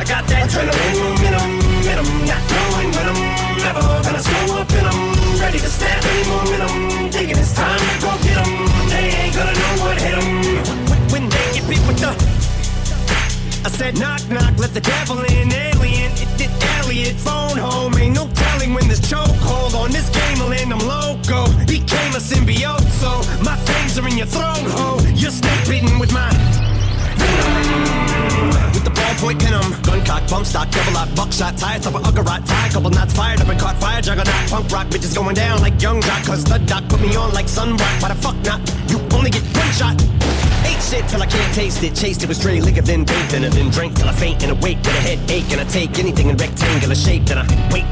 I 0.00 0.04
got 0.04 0.26
that 0.26 0.48
adrenaline 0.48 0.96
momentum, 1.02 1.48
momentum, 1.60 2.08
not 2.26 2.42
knowing 2.50 2.90
when 2.96 3.43
never 3.62 3.80
gonna 4.02 4.22
slow 4.22 4.58
up 4.60 4.70
and 4.70 4.86
I'm 4.86 5.40
ready 5.40 5.58
to 5.58 5.70
snap 5.78 6.04
any 6.04 6.24
momentum. 6.28 7.10
Thinking 7.10 7.38
it's 7.38 7.54
time 7.54 7.78
to 7.78 7.96
go 8.04 8.10
get 8.22 8.36
'em. 8.42 8.52
They 8.88 9.06
ain't 9.20 9.34
gonna 9.34 9.54
know 9.60 9.74
what 9.84 9.96
hit 10.00 10.14
'em. 10.18 10.30
When 11.12 11.28
they 11.28 11.46
get 11.54 11.68
beat 11.68 11.84
with 11.86 11.98
the 12.00 12.12
I 13.66 13.70
said 13.70 13.98
knock 13.98 14.22
knock, 14.28 14.52
let 14.58 14.74
the 14.74 14.80
devil 14.80 15.18
in, 15.20 15.50
alien, 15.52 16.12
it 16.22 16.30
did 16.36 16.50
Elliot, 16.76 17.16
phone 17.16 17.56
home, 17.56 17.96
ain't 17.96 18.14
no 18.14 18.28
telling 18.34 18.74
when 18.74 18.86
this 18.88 19.00
chokehold 19.00 19.74
on 19.74 19.90
this 19.90 20.10
game 20.10 20.38
will 20.38 20.52
end, 20.52 20.70
I'm 20.70 20.84
loco, 20.86 21.46
became 21.64 22.12
a 22.14 22.20
symbiote, 22.30 22.90
so 23.00 23.10
my 23.42 23.56
fangs 23.66 23.98
are 23.98 24.06
in 24.06 24.18
your 24.18 24.26
throat, 24.26 24.53
Gun 29.24 30.04
cock, 30.04 30.28
bump 30.28 30.44
stock, 30.44 30.70
double 30.70 30.92
lock, 30.92 31.08
buckshot, 31.16 31.56
tie 31.56 31.78
top 31.78 31.94
of 31.94 32.02
Uggarot, 32.02 32.46
tie, 32.46 32.68
couple 32.68 32.90
knots 32.90 33.14
fired 33.14 33.40
up 33.40 33.48
and 33.48 33.58
caught 33.58 33.76
fire, 33.78 34.02
juggernaut, 34.02 34.50
punk 34.50 34.70
rock, 34.70 34.86
bitches 34.88 35.16
going 35.16 35.34
down 35.34 35.62
like 35.62 35.80
young 35.80 36.02
jock, 36.02 36.24
cause 36.24 36.44
the 36.44 36.58
doc 36.58 36.86
put 36.90 37.00
me 37.00 37.16
on 37.16 37.32
like 37.32 37.46
sunrock, 37.46 38.02
why 38.02 38.08
the 38.10 38.14
fuck 38.16 38.36
not? 38.44 38.60
You 38.90 39.00
only 39.16 39.30
get 39.30 39.42
one 39.56 39.72
shot. 39.72 40.00
Ate 40.66 40.82
shit 40.82 41.08
till 41.08 41.22
I 41.22 41.26
can't 41.26 41.54
taste 41.54 41.82
it, 41.82 41.94
chased 41.94 42.22
it 42.22 42.28
with 42.28 42.36
stray 42.36 42.60
liquor, 42.60 42.82
then 42.82 43.04
bathed 43.04 43.32
in 43.32 43.44
it, 43.44 43.52
then 43.52 43.70
drank 43.70 43.96
till 43.96 44.10
I 44.10 44.12
faint 44.12 44.42
and 44.42 44.52
awake 44.52 44.76
with 44.78 44.88
a 44.88 45.00
headache, 45.00 45.50
and 45.52 45.60
I 45.60 45.64
take 45.64 45.98
anything 45.98 46.28
in 46.28 46.36
rectangular 46.36 46.94
shape, 46.94 47.24
then 47.24 47.38
I 47.38 47.46
wait. 47.72 47.90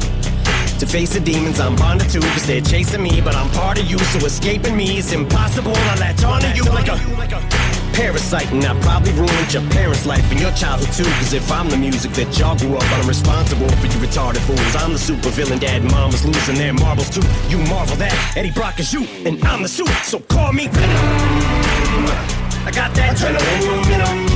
To 0.80 0.86
face 0.86 1.14
the 1.14 1.20
demons 1.20 1.60
I'm 1.60 1.76
bonded 1.76 2.10
to, 2.10 2.20
cause 2.20 2.46
they're 2.46 2.60
chasing 2.60 3.02
me, 3.02 3.22
but 3.22 3.34
I'm 3.34 3.48
part 3.52 3.80
of 3.80 3.90
you, 3.90 3.98
so 3.98 4.18
escaping 4.26 4.76
me 4.76 4.98
is 4.98 5.12
impossible. 5.14 5.72
I 5.74 5.98
latch 5.98 6.24
onto 6.24 6.48
you 6.48 6.64
like 6.64 6.88
a 6.88 7.61
parasite 7.92 8.50
And 8.52 8.64
I 8.64 8.78
probably 8.80 9.12
ruined 9.12 9.52
your 9.52 9.62
parents' 9.70 10.06
life 10.06 10.24
and 10.30 10.40
your 10.40 10.52
childhood 10.52 10.92
too. 10.92 11.10
Cause 11.20 11.32
if 11.32 11.50
I'm 11.50 11.68
the 11.68 11.76
music 11.76 12.12
that 12.12 12.28
y'all 12.38 12.56
grew 12.56 12.76
up 12.76 12.84
on 12.92 13.00
I'm 13.02 13.08
responsible 13.08 13.68
for 13.68 13.86
you 13.86 13.98
retarded 14.00 14.42
fools. 14.48 14.74
I'm 14.76 14.92
the 14.92 14.98
supervillain 14.98 15.60
dad 15.60 15.82
mom 15.84 16.10
was 16.10 16.24
losing 16.24 16.56
their 16.56 16.72
marbles 16.72 17.10
too 17.10 17.22
You 17.48 17.58
marvel 17.68 17.96
that 17.96 18.14
Eddie 18.36 18.50
Brock 18.50 18.80
is 18.80 18.92
you 18.92 19.06
and 19.24 19.42
I'm 19.44 19.62
the 19.62 19.68
suit. 19.68 19.88
So 20.04 20.18
call 20.20 20.52
me. 20.52 20.68
Venom 20.68 22.42
I 22.64 22.70
got 22.70 22.94
that 22.94 23.16
adrenaline. 23.16 24.32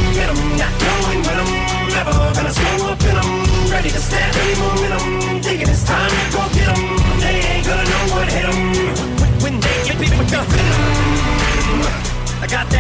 Not 0.59 0.73
knowing 0.83 1.21
when 1.23 1.37
I'm 1.38 1.66
ever 2.01 2.12
gonna 2.35 2.51
slow 2.51 2.90
up 2.90 3.01
And 3.03 3.19
I'm 3.19 3.71
ready 3.71 3.90
to 3.90 4.01
snap 4.01 4.35
any 4.35 4.55
momentum. 4.59 5.42
Thinking 5.42 5.69
it's 5.69 5.85
time 5.85 6.11
to 6.11 6.23
go 6.35 6.42
get 6.53 6.66
them 6.66 6.83
They 7.21 7.37
ain't 7.55 7.66
gonna 7.66 7.85
know 7.85 8.05
what 8.14 8.27
hit 8.33 8.45
them 8.51 9.42
When 9.42 9.61
they 9.61 9.77
get 9.87 10.01
beat 10.01 10.19
with 10.19 10.31
the 10.31 10.42
venom 10.42 11.06
I 12.47 12.49
got 12.49 12.77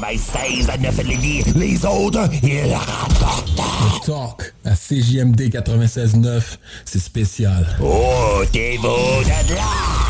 96 0.00 0.70
à 0.70 0.76
9 0.78 1.02
Lévis, 1.04 1.44
les 1.54 1.84
autres, 1.84 2.28
ils 2.42 2.72
rapportent. 2.72 4.06
Talk 4.06 4.54
à 4.64 4.74
CJMD 4.74 5.50
96.9, 5.50 6.42
c'est 6.84 6.98
spécial. 6.98 7.66
Oh, 7.82 8.42
t'es 8.52 8.78
beau 8.80 9.22
de 9.22 9.54
là! 9.54 10.09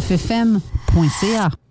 9fm.ca. 0.00 1.63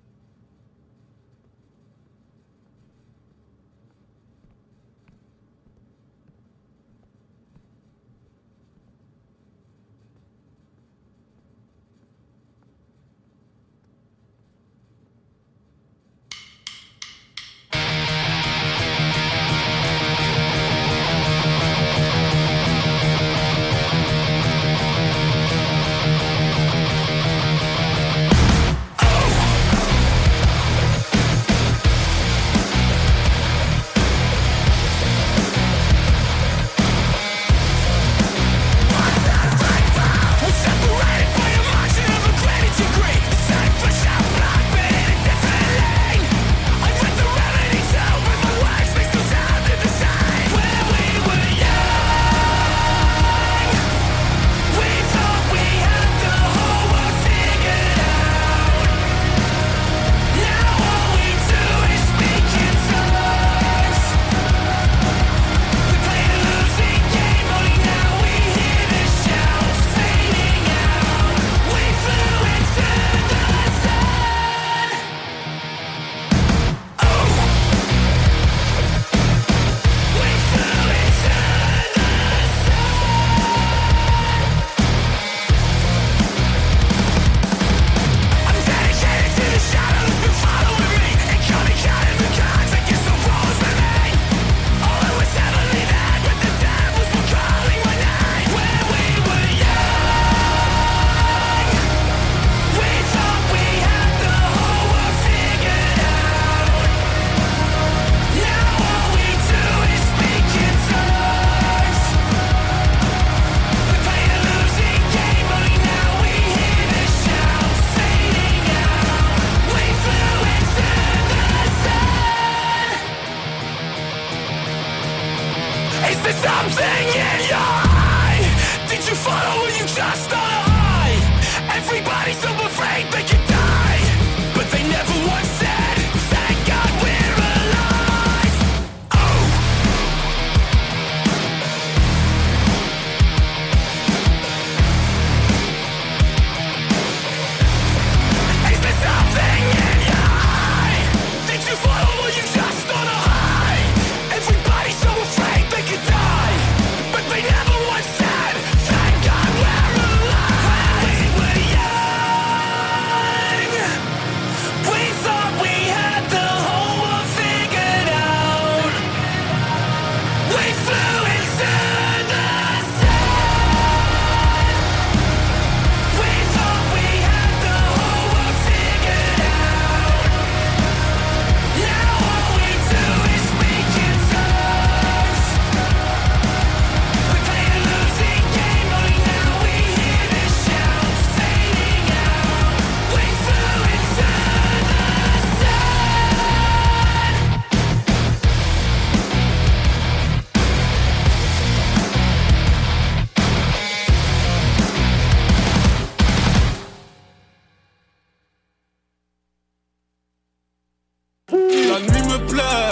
La 211.94 212.00
nuit 212.00 212.24
me 212.28 212.38
plaît. 212.48 212.90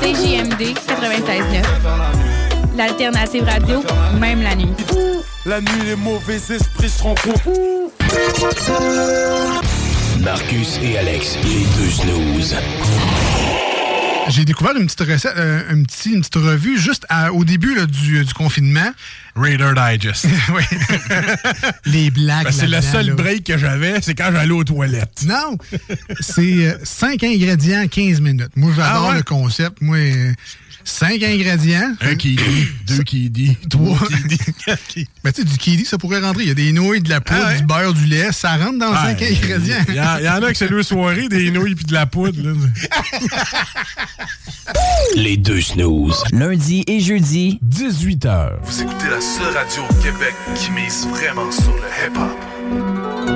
CJMD 0.00 0.74
96.9. 0.88 1.62
L'alternative 2.76 3.44
radio, 3.44 3.84
même 4.18 4.42
la 4.42 4.56
nuit. 4.56 4.72
La 5.46 5.60
nuit, 5.60 5.82
les 5.86 5.94
mauvais 5.94 6.34
esprits 6.36 6.88
se 6.88 7.00
rencontrent. 7.02 7.48
Marcus 10.20 10.78
et 10.82 10.98
Alex, 10.98 11.36
les 11.44 11.64
deux 11.76 11.90
snooze. 11.90 12.56
J'ai 14.28 14.44
découvert 14.44 14.76
une 14.76 14.86
petite 14.86 15.00
recette, 15.00 15.34
euh, 15.36 15.62
un 15.70 15.82
petit, 15.82 16.10
une 16.12 16.20
petite 16.20 16.36
revue 16.36 16.78
juste 16.78 17.04
à- 17.08 17.32
au 17.32 17.44
début 17.44 17.74
là, 17.74 17.86
du, 17.86 18.24
du 18.24 18.34
confinement. 18.34 18.90
Raider 19.34 19.72
Digest. 19.74 20.26
oui. 20.54 20.62
Les 21.86 22.10
blagues. 22.10 22.44
Ben, 22.44 22.52
c'est 22.52 22.66
le 22.66 22.80
seul 22.82 23.06
là. 23.06 23.14
break 23.14 23.44
que 23.44 23.56
j'avais, 23.58 24.00
c'est 24.02 24.14
quand 24.14 24.30
j'allais 24.32 24.52
aux 24.52 24.64
toilettes. 24.64 25.24
Non, 25.26 25.56
c'est 26.20 26.76
5 26.84 27.22
ingrédients, 27.24 27.86
15 27.88 28.20
minutes. 28.20 28.50
Moi, 28.56 28.72
j'adore 28.76 29.04
Ah 29.06 29.10
ouais? 29.12 29.16
le 29.16 29.22
concept. 29.22 29.80
Moi, 29.80 29.98
5 30.84 31.22
ingrédients. 31.22 31.94
Un 32.00 32.16
qui 32.16 32.34
dit, 32.36 32.66
deux 32.88 33.02
qui 33.04 33.30
dit, 33.30 33.56
Trois. 33.70 33.98
qui 34.08 34.36
dit. 34.36 35.08
Ben, 35.24 35.32
tu 35.32 35.40
sais, 35.42 35.46
du 35.48 35.56
kiwi, 35.56 35.84
ça 35.84 35.96
pourrait 35.96 36.20
rentrer. 36.20 36.42
Il 36.42 36.48
y 36.48 36.50
a 36.50 36.54
des 36.54 36.72
nouilles, 36.72 37.00
de 37.00 37.08
la 37.08 37.20
poudre, 37.20 37.40
Ah 37.44 37.48
ouais? 37.52 37.58
du 37.60 37.64
beurre, 37.66 37.94
du 37.94 38.04
lait. 38.06 38.32
Ça 38.32 38.56
rentre 38.56 38.78
dans 38.78 38.92
5 38.94 39.18
Ouais, 39.20 39.28
ingrédients. 39.36 39.76
Il 39.88 39.94
y, 39.94 40.00
en- 40.00 40.18
il 40.18 40.24
y 40.24 40.28
en 40.28 40.42
a 40.42 40.50
que 40.50 40.58
c'est 40.58 40.68
deux 40.68 40.82
soirées, 40.82 41.28
des 41.28 41.50
nouilles 41.52 41.74
puis 41.76 41.84
de 41.86 41.92
la 41.94 42.04
poudre. 42.06 42.42
là. 42.42 42.52
Les 45.16 45.36
deux 45.36 45.60
snooze. 45.60 46.22
Lundi 46.32 46.84
et 46.86 47.00
jeudi, 47.00 47.58
18h. 47.64 48.52
Vous 48.62 48.82
écoutez 48.82 49.08
la 49.10 49.20
seule 49.22 49.56
radio 49.56 49.84
Québec 50.02 50.34
qui 50.56 50.72
mise 50.72 51.06
vraiment 51.06 51.50
sur 51.52 51.72
le 51.74 51.86
hip-hop. 52.04 53.31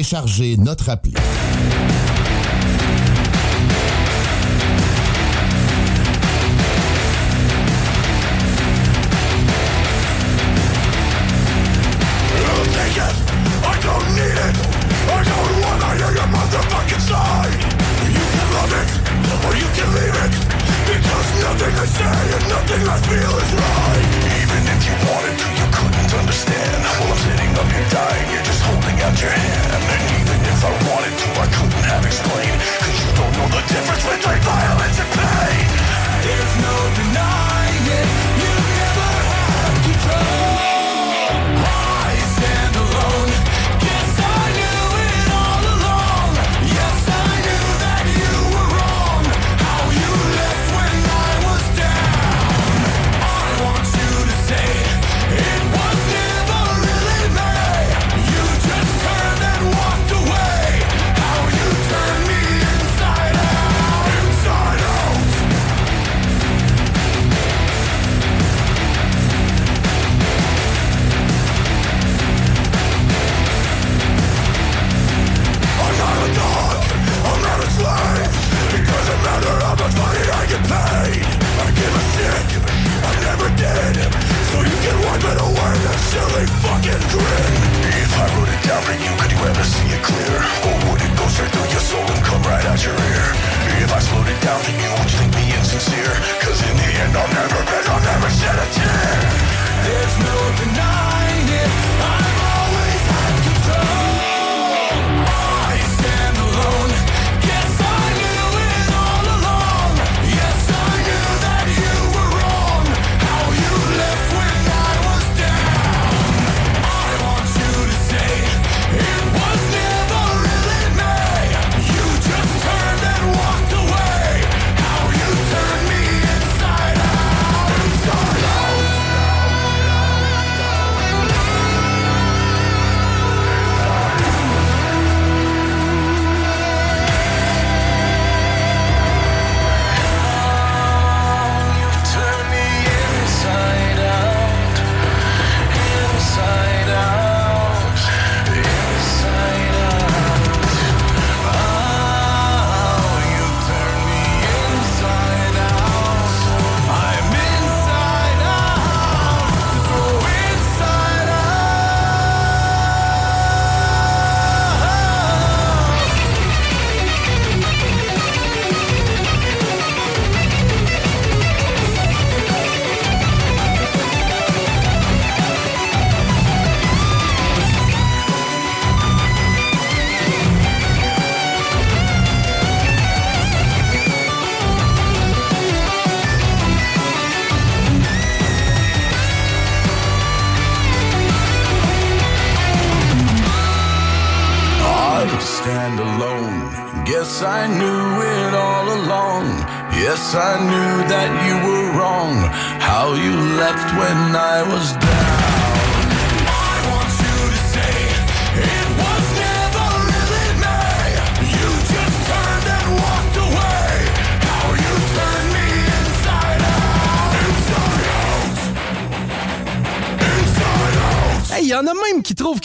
Téléchargez 0.00 0.56
notre 0.56 0.88
appli. 0.88 1.12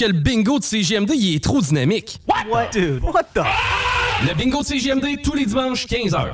Que 0.05 0.11
le 0.11 0.19
bingo 0.19 0.59
de 0.59 0.63
CGMD 0.63 1.11
il 1.15 1.35
est 1.35 1.43
trop 1.43 1.61
dynamique. 1.61 2.19
What? 2.27 2.69
Dude, 2.71 3.03
what 3.03 3.23
the? 3.33 3.41
Le 4.27 4.35
bingo 4.35 4.61
de 4.61 4.65
CGMD 4.65 5.21
tous 5.23 5.33
les 5.33 5.45
dimanches 5.45 5.87
15h. 5.87 6.33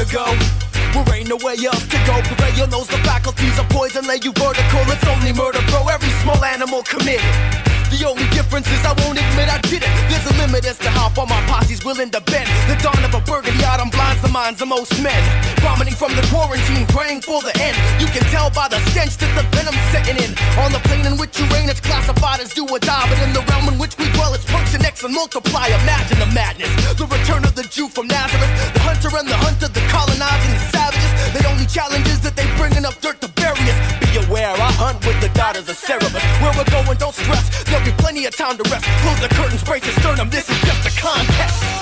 Of 0.00 0.10
vertigo? 0.12 1.04
There 1.04 1.14
ain't 1.14 1.28
no 1.28 1.36
way 1.36 1.56
else 1.64 1.86
to 1.86 1.98
go. 2.06 2.20
Purveyor 2.22 2.68
knows 2.68 2.88
the 2.88 2.98
faculties 2.98 3.58
of 3.58 3.68
poison 3.68 4.06
lay 4.06 4.18
you 4.22 4.32
vertical. 4.32 4.80
It's 4.88 5.06
only 5.06 5.32
murder, 5.32 5.60
bro. 5.68 5.88
Every 5.88 6.10
small 6.22 6.42
animal 6.44 6.82
committed. 6.82 7.69
The 7.90 8.06
only 8.06 8.22
difference 8.30 8.70
is 8.70 8.78
I 8.86 8.94
won't 9.02 9.18
admit 9.18 9.50
I 9.50 9.58
did 9.66 9.82
it. 9.82 9.90
There's 10.06 10.22
a 10.30 10.34
limit 10.38 10.64
as 10.64 10.78
to 10.78 10.90
how 10.90 11.10
far 11.10 11.26
my 11.26 11.42
posse's 11.50 11.82
willing 11.84 12.10
to 12.14 12.20
bend. 12.22 12.46
The 12.70 12.78
dawn 12.78 13.02
of 13.02 13.10
a 13.14 13.20
burgundy 13.26 13.64
autumn 13.66 13.90
blinds 13.90 14.22
the 14.22 14.30
minds 14.30 14.62
of 14.62 14.68
most 14.68 14.94
men. 15.02 15.18
Vomiting 15.58 15.98
from 15.98 16.14
the 16.14 16.22
quarantine, 16.30 16.86
praying 16.94 17.22
for 17.26 17.42
the 17.42 17.50
end. 17.58 17.74
You 17.98 18.06
can 18.14 18.22
tell 18.30 18.48
by 18.50 18.68
the 18.70 18.78
stench 18.94 19.18
that 19.18 19.34
the 19.34 19.42
venom's 19.50 19.82
setting 19.90 20.22
in. 20.22 20.30
On 20.62 20.70
the 20.70 20.78
plane 20.86 21.04
in 21.04 21.18
which 21.18 21.34
you 21.34 21.44
reign, 21.50 21.68
it's 21.68 21.82
classified 21.82 22.38
as 22.38 22.54
do 22.54 22.62
or 22.62 22.78
die. 22.78 23.06
But 23.10 23.18
in 23.26 23.34
the 23.34 23.42
realm 23.50 23.66
in 23.66 23.76
which 23.78 23.98
we 23.98 24.06
dwell, 24.14 24.34
it's 24.34 24.46
function 24.46 24.86
X 24.86 25.02
and 25.02 25.12
multiply. 25.12 25.66
Imagine 25.82 26.22
the 26.22 26.30
madness. 26.30 26.70
The 26.94 27.10
return 27.10 27.42
of 27.42 27.58
the 27.58 27.66
Jew 27.66 27.88
from 27.88 28.06
Nazareth. 28.06 28.54
The 28.74 28.80
hunter 28.86 29.10
and 29.18 29.26
the 29.26 29.36
hunter, 29.36 29.66
the 29.66 29.82
colonizing 29.90 30.54
the 30.54 30.62
savages. 30.70 30.89
The 31.32 31.46
only 31.48 31.66
challenge 31.66 32.06
is 32.08 32.20
that 32.20 32.34
they 32.36 32.46
bringing 32.56 32.84
up 32.84 32.94
dirt 33.00 33.20
to 33.20 33.28
bury 33.36 33.60
us. 33.68 33.78
Be 34.00 34.18
aware, 34.26 34.50
I 34.50 34.70
hunt 34.72 35.04
with 35.06 35.20
the 35.20 35.28
daughters 35.36 35.68
of 35.68 35.76
Cerberus. 35.76 36.24
Where 36.42 36.52
we're 36.56 36.70
going, 36.70 36.98
don't 36.98 37.14
stress. 37.14 37.64
There'll 37.64 37.84
be 37.84 37.92
plenty 38.02 38.24
of 38.26 38.36
time 38.36 38.56
to 38.56 38.64
rest. 38.70 38.84
Close 39.04 39.20
the 39.20 39.28
curtains, 39.34 39.62
brace 39.62 39.84
your 39.84 39.94
sternum. 40.00 40.30
This 40.30 40.48
is 40.48 40.58
just 40.62 40.82
a 40.88 40.92
contest. 41.00 41.80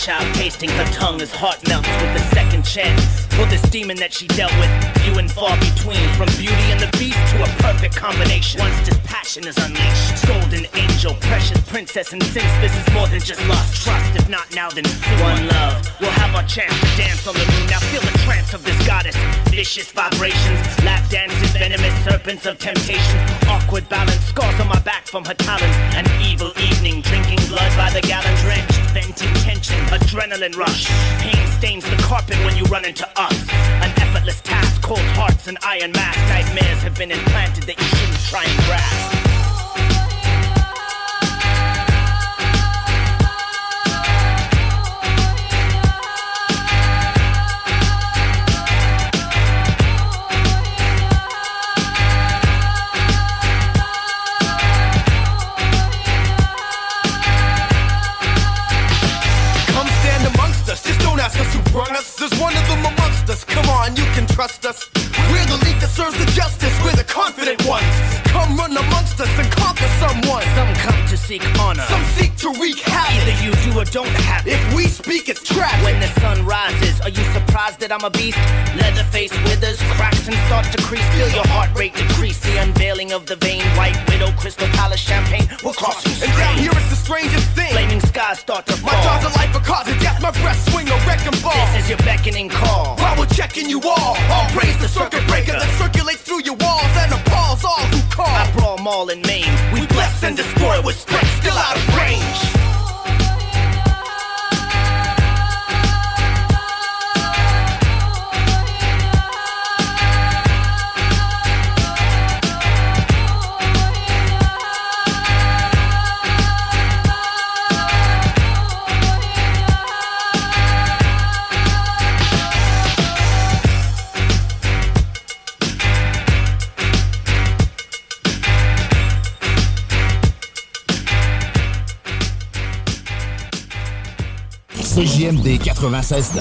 Child 0.00 0.34
tasting 0.34 0.70
her 0.70 0.84
tongue 0.86 1.20
as 1.20 1.30
heart 1.30 1.58
melts 1.68 1.86
with 2.00 2.14
the 2.14 2.34
second 2.34 2.64
chance. 2.64 3.26
For 3.36 3.44
this 3.46 3.60
demon 3.68 3.98
that 3.98 4.14
she 4.14 4.26
dealt 4.28 4.52
with, 4.56 4.99
few 5.10 5.18
and 5.18 5.30
far 5.30 5.56
between. 5.58 6.08
From 6.14 6.28
beauty 6.38 6.66
and 6.70 6.80
the 6.80 6.90
beast 6.98 7.18
to 7.32 7.42
a 7.42 7.48
perfect 7.62 7.96
combination. 7.96 8.60
Once 8.60 8.78
this 8.88 8.98
passion 9.04 9.46
is 9.46 9.56
unleashed, 9.58 10.26
golden 10.26 10.66
angel, 10.74 11.14
precious 11.20 11.60
princess, 11.68 12.12
and 12.12 12.22
since 12.22 12.52
this 12.60 12.74
is 12.76 12.94
more 12.94 13.06
than 13.08 13.20
just 13.20 13.44
lust, 13.48 13.82
trust. 13.82 14.16
If 14.16 14.28
not 14.28 14.54
now, 14.54 14.70
then 14.70 14.84
soon. 14.84 15.20
One 15.20 15.48
love, 15.48 15.76
we'll 16.00 16.10
have 16.22 16.34
our 16.34 16.46
chance 16.46 16.74
to 16.80 16.86
dance 16.96 17.26
on 17.26 17.34
the 17.34 17.46
moon. 17.52 17.66
Now 17.66 17.80
feel 17.90 18.00
the 18.00 18.16
trance 18.24 18.54
of 18.54 18.64
this 18.64 18.78
goddess. 18.86 19.16
Vicious 19.48 19.90
vibrations, 19.92 20.60
lap 20.84 21.08
dances, 21.10 21.50
venomous 21.52 21.94
serpents 22.04 22.46
of 22.46 22.58
temptation. 22.58 23.18
Awkward 23.48 23.88
balance, 23.88 24.24
scars 24.26 24.58
on 24.60 24.68
my 24.68 24.80
back 24.80 25.06
from 25.06 25.24
her 25.24 25.34
talons. 25.34 25.76
An 25.96 26.06
evil 26.22 26.52
evening, 26.58 27.00
drinking 27.02 27.40
blood 27.48 27.72
by 27.76 27.90
the 27.90 28.00
gallon 28.02 28.34
drenched. 28.44 28.78
Venting 28.92 29.32
tension, 29.42 29.78
adrenaline 29.86 30.56
rush. 30.56 30.86
Pain 31.20 31.46
stains 31.58 31.84
the 31.88 31.96
carpet 32.02 32.36
when 32.44 32.56
you 32.56 32.64
run 32.64 32.84
into 32.84 33.06
us. 33.16 33.36
An 33.84 33.99
effortless 34.10 34.40
task, 34.40 34.82
cold 34.82 34.98
hearts 35.14 35.46
and 35.46 35.56
iron 35.62 35.92
mask. 35.92 36.18
Nightmares 36.28 36.82
have 36.82 36.98
been 36.98 37.12
implanted 37.12 37.64
that 37.64 37.78
you 37.78 37.86
shouldn't 37.94 38.18
try 38.26 38.44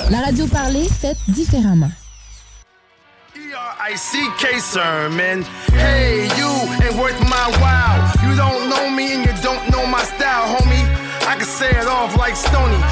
La 0.09 0.21
radio 0.21 0.47
parlée, 0.47 0.87
faite 0.89 1.17
différemment. 1.27 1.91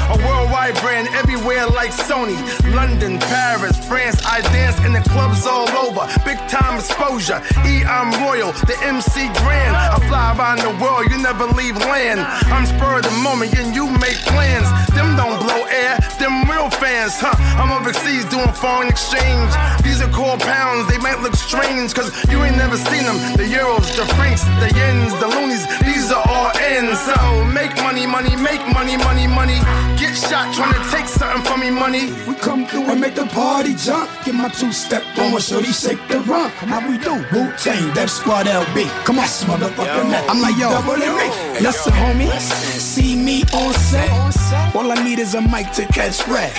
A 0.08 0.16
worldwide 0.24 0.74
brand 0.80 1.08
everywhere 1.12 1.66
like 1.66 1.90
Sony. 1.90 2.36
London, 2.74 3.18
Paris, 3.18 3.76
France, 3.88 4.20
I 4.24 4.40
dance 4.52 4.78
in 4.86 4.92
the 4.92 5.04
clubs 5.10 5.46
all 5.46 5.68
over. 5.76 6.08
Big 6.24 6.38
time 6.48 6.78
exposure. 6.80 7.42
E, 7.66 7.84
I'm 7.84 8.08
royal, 8.24 8.52
the 8.64 8.76
MC 8.80 9.28
grand. 9.44 9.76
I 9.76 9.96
fly 10.08 10.32
around 10.36 10.60
the 10.60 10.72
world, 10.82 11.10
you 11.10 11.18
never 11.18 11.46
leave 11.58 11.76
land. 11.76 12.20
I'm 12.20 12.64
spur 12.64 12.98
of 12.98 13.04
the 13.04 13.16
moment, 13.20 13.56
and 13.58 13.74
you 13.74 13.90
make 13.98 14.16
plans. 14.32 14.68
Them 14.94 15.16
don't 15.16 15.38
blow 15.44 15.64
air, 15.68 15.98
them 16.18 16.48
real 16.48 16.70
fans, 16.70 17.20
huh? 17.20 17.36
I'm 17.60 17.72
overseas 17.72 18.24
doing 18.32 18.52
foreign 18.52 18.88
exchange. 18.88 19.50
These 19.82 20.00
are 20.00 20.12
called 20.12 20.40
pounds, 20.40 20.88
they 20.88 20.98
might 20.98 21.20
look 21.20 21.34
strange, 21.34 21.92
cause 21.92 22.12
you 22.30 22.42
ain't 22.44 22.56
never 22.56 22.76
seen 22.76 23.04
them. 23.04 23.18
The 23.36 23.44
euros, 23.44 23.88
the 23.96 24.06
francs, 24.14 24.44
the 24.62 24.70
yens, 24.72 25.12
the 25.20 25.28
loonies, 25.28 25.64
these 25.84 25.97
are 26.12 26.24
all 26.26 26.50
ends. 26.56 27.00
So 27.00 27.44
make 27.52 27.74
money, 27.82 28.06
money, 28.06 28.34
make 28.36 28.64
money, 28.72 28.96
money, 28.96 29.26
money. 29.26 29.58
Get 29.98 30.14
shot 30.16 30.54
trying 30.54 30.74
to 30.74 30.82
take 30.90 31.06
something 31.06 31.42
from 31.44 31.60
me, 31.60 31.70
money. 31.70 32.12
We 32.26 32.34
come 32.34 32.66
through 32.66 32.90
and 32.90 33.00
make 33.00 33.14
the 33.14 33.26
party 33.26 33.74
jump. 33.74 34.10
Get 34.24 34.34
my 34.34 34.48
two 34.48 34.72
step 34.72 35.02
on, 35.18 35.40
shorty 35.40 35.72
shake 35.72 36.00
the 36.08 36.20
rump. 36.20 36.52
How 36.54 36.80
we 36.88 36.98
do? 36.98 37.14
Wu 37.32 37.52
Tang, 37.56 37.94
Def 37.94 38.10
Squad 38.10 38.46
LB. 38.46 38.88
Come 39.04 39.18
on, 39.18 39.26
motherfucker. 39.26 40.04
Yo. 40.10 40.26
I'm 40.30 40.40
like, 40.40 40.56
yo, 40.56 40.70
double 40.70 40.96
me. 40.96 41.26
Listen, 41.60 41.92
homie. 41.92 42.30
See 42.40 43.16
me 43.16 43.42
on 43.52 43.72
set. 43.74 44.10
on 44.10 44.32
set. 44.32 44.47
All 44.78 44.92
I 44.92 45.02
need 45.02 45.18
is 45.18 45.34
a 45.34 45.40
mic 45.40 45.72
to 45.72 45.84
catch 45.86 46.24
rap. 46.28 46.54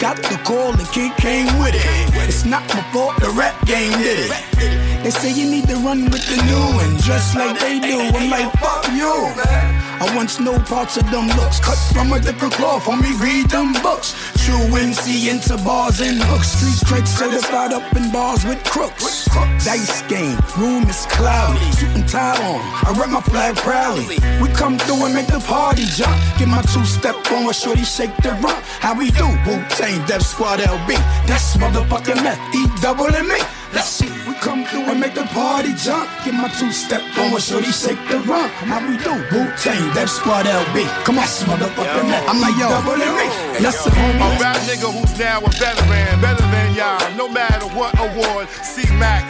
Got 0.00 0.16
the 0.16 0.40
call 0.44 0.72
and 0.72 0.88
King 0.92 1.12
came 1.18 1.44
with 1.58 1.74
it. 1.74 1.84
It's 2.26 2.46
not 2.46 2.66
my 2.68 2.80
fault, 2.90 3.20
the 3.20 3.28
rap 3.36 3.54
game 3.66 3.92
did 3.98 4.30
it. 4.30 5.04
They 5.04 5.10
say 5.10 5.30
you 5.30 5.44
need 5.50 5.68
to 5.68 5.76
run 5.76 6.04
with 6.04 6.24
the 6.24 6.42
new 6.48 6.80
and 6.80 6.98
just 7.02 7.36
like 7.36 7.60
they 7.60 7.78
do. 7.78 8.00
I'm 8.16 8.30
like, 8.30 8.50
fuck 8.54 8.88
you. 8.96 9.89
I 10.00 10.16
once 10.16 10.40
know 10.40 10.58
parts 10.60 10.96
of 10.96 11.04
them 11.10 11.28
looks 11.36 11.60
cut 11.60 11.76
from 11.92 12.10
a 12.12 12.18
different 12.18 12.54
cloth. 12.54 12.88
Me, 12.88 13.12
read 13.20 13.50
them 13.50 13.74
books. 13.82 14.16
True 14.44 14.74
MC 14.74 15.28
into 15.28 15.56
bars 15.58 16.00
and 16.00 16.16
hooks. 16.22 16.48
Street 16.56 17.04
straight 17.04 17.06
certified 17.06 17.74
up 17.74 17.84
in 17.94 18.10
bars 18.10 18.42
with 18.44 18.64
crooks. 18.64 19.26
Dice 19.62 20.00
game, 20.08 20.38
room 20.56 20.88
is 20.88 21.04
cloudy. 21.06 21.60
Suit 21.72 21.94
and 21.94 22.08
tie 22.08 22.32
on, 22.48 22.60
I 22.88 22.98
rep 22.98 23.10
my 23.10 23.20
flag 23.20 23.56
proudly. 23.56 24.16
We 24.40 24.48
come 24.48 24.78
through 24.78 25.04
and 25.04 25.14
make 25.14 25.26
the 25.26 25.40
party 25.40 25.84
jump. 25.84 26.16
Get 26.38 26.48
my 26.48 26.62
two 26.62 26.84
step 26.86 27.16
on, 27.32 27.50
a 27.50 27.52
shorty 27.52 27.84
shake 27.84 28.16
the 28.24 28.30
rump. 28.40 28.58
How 28.80 28.96
we 28.96 29.10
do? 29.10 29.26
Wu 29.46 29.62
Tang, 29.68 30.06
Def 30.06 30.22
Squad 30.22 30.60
LB. 30.60 30.96
That's 31.26 31.56
motherfucking 31.58 32.22
meth, 32.24 32.40
E 32.54 32.66
double 32.80 33.14
and 33.14 33.28
me. 33.28 33.36
Let's 33.72 33.88
see, 33.88 34.10
we 34.26 34.34
come 34.42 34.64
through 34.64 34.90
and 34.90 34.98
make 34.98 35.14
the 35.14 35.22
party 35.30 35.72
jump. 35.74 36.10
Get 36.24 36.34
my 36.34 36.48
two 36.58 36.72
step 36.72 37.02
on, 37.18 37.34
a 37.34 37.40
shorty 37.40 37.70
shake 37.70 38.02
the 38.10 38.18
rump. 38.26 38.50
How 38.66 38.82
we 38.82 38.98
do? 38.98 39.14
Wu 39.30 39.46
Tang, 39.56 39.94
Def 39.94 40.10
Squad 40.10 40.46
LB. 40.46 40.86
Come 41.04 41.18
on, 41.18 41.24
motherfucking 41.24 42.08
meth. 42.10 42.28
I'm 42.28 42.40
like, 42.40 42.56
yo, 42.58 42.68
double 42.68 42.98
and 42.98 43.14
me. 43.14 43.26
Let's 43.62 43.78
see, 43.78 43.90
homie. 43.90 44.18
A 44.18 44.40
rap 44.42 44.56
nigga 44.66 44.90
who's 44.90 45.18
now 45.18 45.38
a 45.38 45.50
veteran, 45.54 46.20
better 46.20 46.42
than 46.50 46.74
y'all, 46.74 46.98
no 47.16 47.28
matter 47.28 47.66
what 47.78 47.94
award. 48.00 48.48
C 48.48 48.82
Mac, 48.96 49.22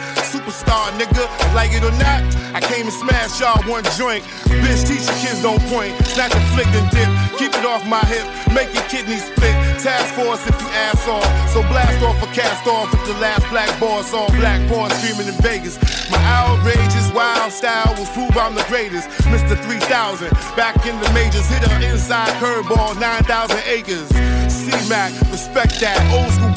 superstar 0.51 0.91
nigga, 0.99 1.25
like 1.55 1.71
it 1.71 1.83
or 1.83 1.91
not. 1.97 2.21
I 2.53 2.59
came 2.59 2.85
and 2.85 2.93
smashed 2.93 3.39
y'all 3.39 3.61
one 3.69 3.83
joint. 3.97 4.23
Bitch, 4.51 4.83
teach 4.87 5.07
your 5.07 5.17
kids 5.23 5.41
don't 5.41 5.61
point. 5.71 5.95
Snatch 6.05 6.33
a 6.35 6.41
flick 6.51 6.67
and 6.67 6.89
dip. 6.91 7.07
Keep 7.39 7.55
it 7.55 7.65
off 7.65 7.87
my 7.87 8.03
hip, 8.05 8.27
make 8.53 8.73
your 8.73 8.83
kidney 8.91 9.17
split. 9.17 9.55
Task 9.79 10.13
force 10.13 10.45
if 10.47 10.55
you 10.59 10.67
ass 10.67 11.07
off. 11.07 11.25
So 11.49 11.61
blast 11.71 12.03
off 12.03 12.21
or 12.21 12.31
cast 12.35 12.67
off 12.67 12.91
with 12.91 13.05
the 13.07 13.17
last 13.19 13.47
black 13.49 13.71
boss 13.79 14.13
all 14.13 14.29
black 14.31 14.61
boys 14.69 14.91
screaming 14.99 15.27
in 15.27 15.39
Vegas. 15.41 15.79
My 16.11 16.19
outrageous 16.19 17.11
wild 17.13 17.51
style 17.51 17.95
will 17.95 18.09
prove 18.11 18.35
I'm 18.37 18.55
the 18.55 18.65
greatest. 18.67 19.09
Mr. 19.31 19.55
3000, 19.55 20.29
back 20.55 20.75
in 20.85 20.99
the 20.99 21.09
majors, 21.13 21.47
hit 21.47 21.63
an 21.71 21.83
inside 21.83 22.29
curveball, 22.43 22.99
9,000 22.99 23.57
acres. 23.67 24.07
C-Mac, 24.51 25.11
respect 25.31 25.79
that, 25.79 25.97
old 26.11 26.31
school 26.33 26.50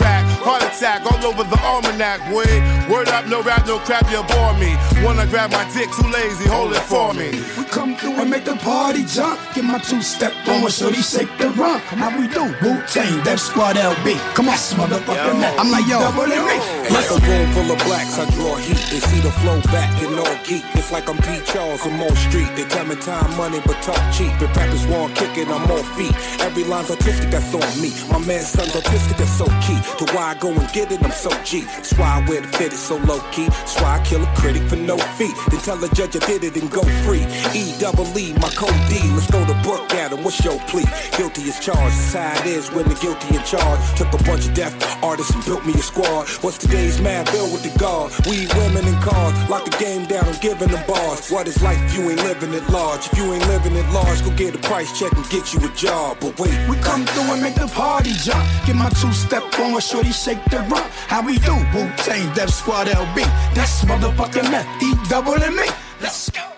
heart 0.45 0.62
attack 0.62 1.01
all 1.09 1.24
over 1.24 1.42
the 1.42 1.59
almanac, 1.64 2.20
boy. 2.28 2.45
Word 2.92 3.09
up, 3.09 3.26
no 3.26 3.42
rap, 3.42 3.66
no 3.66 3.78
crap, 3.78 4.05
you 4.12 4.22
bore 4.28 4.53
me. 4.61 4.76
Wanna 5.03 5.26
grab 5.26 5.51
my 5.51 5.64
dick, 5.72 5.88
too 5.97 6.07
lazy, 6.09 6.47
hold 6.47 6.72
it 6.72 6.84
for 6.84 7.14
me. 7.14 7.32
Come 7.74 7.96
through 7.96 8.14
and 8.22 8.30
make 8.30 8.44
the 8.44 8.54
party 8.54 9.04
jump. 9.04 9.40
Get 9.52 9.64
my 9.64 9.78
two 9.78 10.00
step 10.00 10.32
on, 10.46 10.70
shorty 10.70 11.02
shake 11.02 11.26
the 11.38 11.50
rump. 11.58 11.82
How 11.82 12.08
we 12.16 12.28
do? 12.28 12.44
Wu 12.62 12.80
Tang, 12.86 13.24
Def 13.24 13.40
Squad 13.40 13.74
LB. 13.74 14.14
Come 14.36 14.48
on, 14.48 14.54
motherfucker. 14.54 15.34
Yo. 15.42 15.58
I'm 15.58 15.70
like, 15.72 15.86
yo, 15.88 15.98
double 15.98 16.22
and 16.22 16.46
me. 16.46 16.56
Like 16.94 17.10
a 17.10 17.18
room 17.26 17.50
full 17.50 17.74
of 17.74 17.78
blacks, 17.82 18.16
I 18.16 18.30
draw 18.30 18.54
heat. 18.54 18.78
They 18.94 19.00
see 19.00 19.18
the 19.18 19.32
flow 19.42 19.60
back 19.74 19.90
and 20.04 20.14
all 20.14 20.36
geek. 20.46 20.62
It's 20.78 20.92
like 20.92 21.08
I'm 21.08 21.18
Pete 21.18 21.44
Charles 21.46 21.84
on 21.84 21.98
Mall 21.98 22.14
Street. 22.14 22.46
They 22.54 22.62
tell 22.62 22.86
me 22.86 22.94
time, 22.94 23.36
money, 23.36 23.58
but 23.66 23.82
talk 23.82 23.98
cheap. 24.14 24.30
If 24.40 24.54
rappers 24.56 24.86
want 24.86 25.16
kicking, 25.16 25.50
I'm 25.50 25.68
on 25.68 25.82
feet. 25.98 26.14
Every 26.46 26.62
line's 26.62 26.90
artistic, 26.92 27.30
that's 27.32 27.52
on 27.52 27.82
me. 27.82 27.90
My 28.06 28.24
man's 28.24 28.54
son's 28.54 28.76
artistic, 28.76 29.16
that's 29.16 29.34
so 29.36 29.46
key. 29.66 29.80
To 29.98 30.04
why 30.14 30.30
I 30.30 30.34
go 30.38 30.52
and 30.52 30.70
get 30.72 30.92
it, 30.92 31.02
I'm 31.02 31.10
so 31.10 31.30
G. 31.42 31.62
That's 31.62 31.92
why 31.94 32.22
I 32.22 32.28
wear 32.28 32.40
the 32.40 32.48
fit, 32.54 32.72
it's 32.72 32.78
so 32.78 32.98
low 32.98 33.18
key. 33.32 33.48
That's 33.48 33.80
why 33.80 33.98
I 33.98 34.04
kill 34.04 34.22
a 34.22 34.30
critic 34.36 34.62
for 34.68 34.76
no 34.76 34.96
fee. 35.18 35.32
Then 35.50 35.58
tell 35.58 35.76
the 35.76 35.88
judge 35.88 36.14
I 36.14 36.20
did 36.24 36.44
it 36.44 36.56
and 36.56 36.70
go 36.70 36.82
free. 37.02 37.26
E 37.52 37.63
double 37.78 38.06
E, 38.18 38.32
my 38.34 38.50
code 38.50 38.74
D. 38.88 39.00
Let's 39.12 39.26
throw 39.26 39.44
the 39.44 39.58
book 39.62 39.92
at 39.94 40.12
him. 40.12 40.22
What's 40.24 40.42
your 40.44 40.58
plea? 40.70 40.84
Guilty 41.16 41.42
as 41.48 41.58
charged. 41.60 41.96
That's 41.96 42.14
how 42.14 42.40
it 42.40 42.46
is 42.46 42.70
when 42.72 42.88
the 42.88 42.94
guilty 42.96 43.36
in 43.36 43.42
charge. 43.44 43.80
Took 43.96 44.12
a 44.12 44.22
bunch 44.24 44.46
of 44.46 44.54
deaf 44.54 44.72
artists 45.02 45.34
and 45.34 45.44
built 45.44 45.64
me 45.64 45.74
a 45.74 45.78
squad. 45.78 46.28
What's 46.42 46.58
today's 46.58 47.00
mad 47.00 47.30
bill 47.32 47.50
with 47.52 47.62
the 47.62 47.76
guard? 47.78 48.12
We 48.26 48.46
women 48.58 48.84
and 48.86 49.00
cars. 49.02 49.34
Lock 49.48 49.64
the 49.64 49.76
game 49.78 50.04
down, 50.06 50.24
I'm 50.24 50.38
giving 50.40 50.68
them 50.68 50.84
bars. 50.86 51.30
What 51.30 51.48
is 51.48 51.62
life 51.62 51.80
if 51.84 51.96
you 51.96 52.10
ain't 52.10 52.22
living 52.22 52.52
it 52.54 52.68
large? 52.70 53.06
If 53.06 53.18
you 53.18 53.32
ain't 53.32 53.46
living 53.48 53.76
it 53.76 53.88
large, 53.90 54.22
go 54.24 54.30
get 54.36 54.54
a 54.54 54.58
price 54.58 54.98
check 54.98 55.12
and 55.12 55.28
get 55.30 55.52
you 55.52 55.60
a 55.66 55.70
job. 55.74 56.18
But 56.20 56.38
wait, 56.38 56.56
we 56.68 56.76
come 56.76 57.04
through 57.06 57.32
and 57.32 57.42
make 57.42 57.54
the 57.54 57.68
party 57.68 58.12
jump. 58.12 58.44
Get 58.66 58.76
my 58.76 58.88
two 58.90 59.12
step 59.12 59.42
on, 59.60 59.80
shorty 59.80 60.12
shake 60.12 60.42
the 60.46 60.58
rump. 60.70 60.86
How 61.08 61.22
we 61.24 61.38
do? 61.38 61.54
Wu 61.74 61.90
Tang, 61.98 62.32
Def 62.34 62.50
Squad 62.50 62.86
LB. 62.88 63.16
That's 63.54 63.84
motherfucking 63.84 64.50
meth. 64.50 64.82
E 64.82 64.94
double 65.08 65.34
and 65.34 65.54
me. 65.54 65.68
Let's 66.00 66.30
go. 66.30 66.53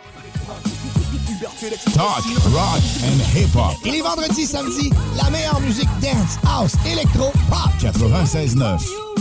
Talk, 1.94 2.22
rock 2.52 2.82
and 3.02 3.18
hip-hop. 3.34 3.78
Et 3.86 3.90
les 3.90 4.02
vendredis, 4.02 4.46
samedis, 4.46 4.90
la 5.16 5.30
meilleure 5.30 5.58
musique 5.60 5.88
dance, 6.02 6.36
house, 6.44 6.72
électro, 6.84 7.32
pop. 7.48 7.70
96.9. 7.80 9.15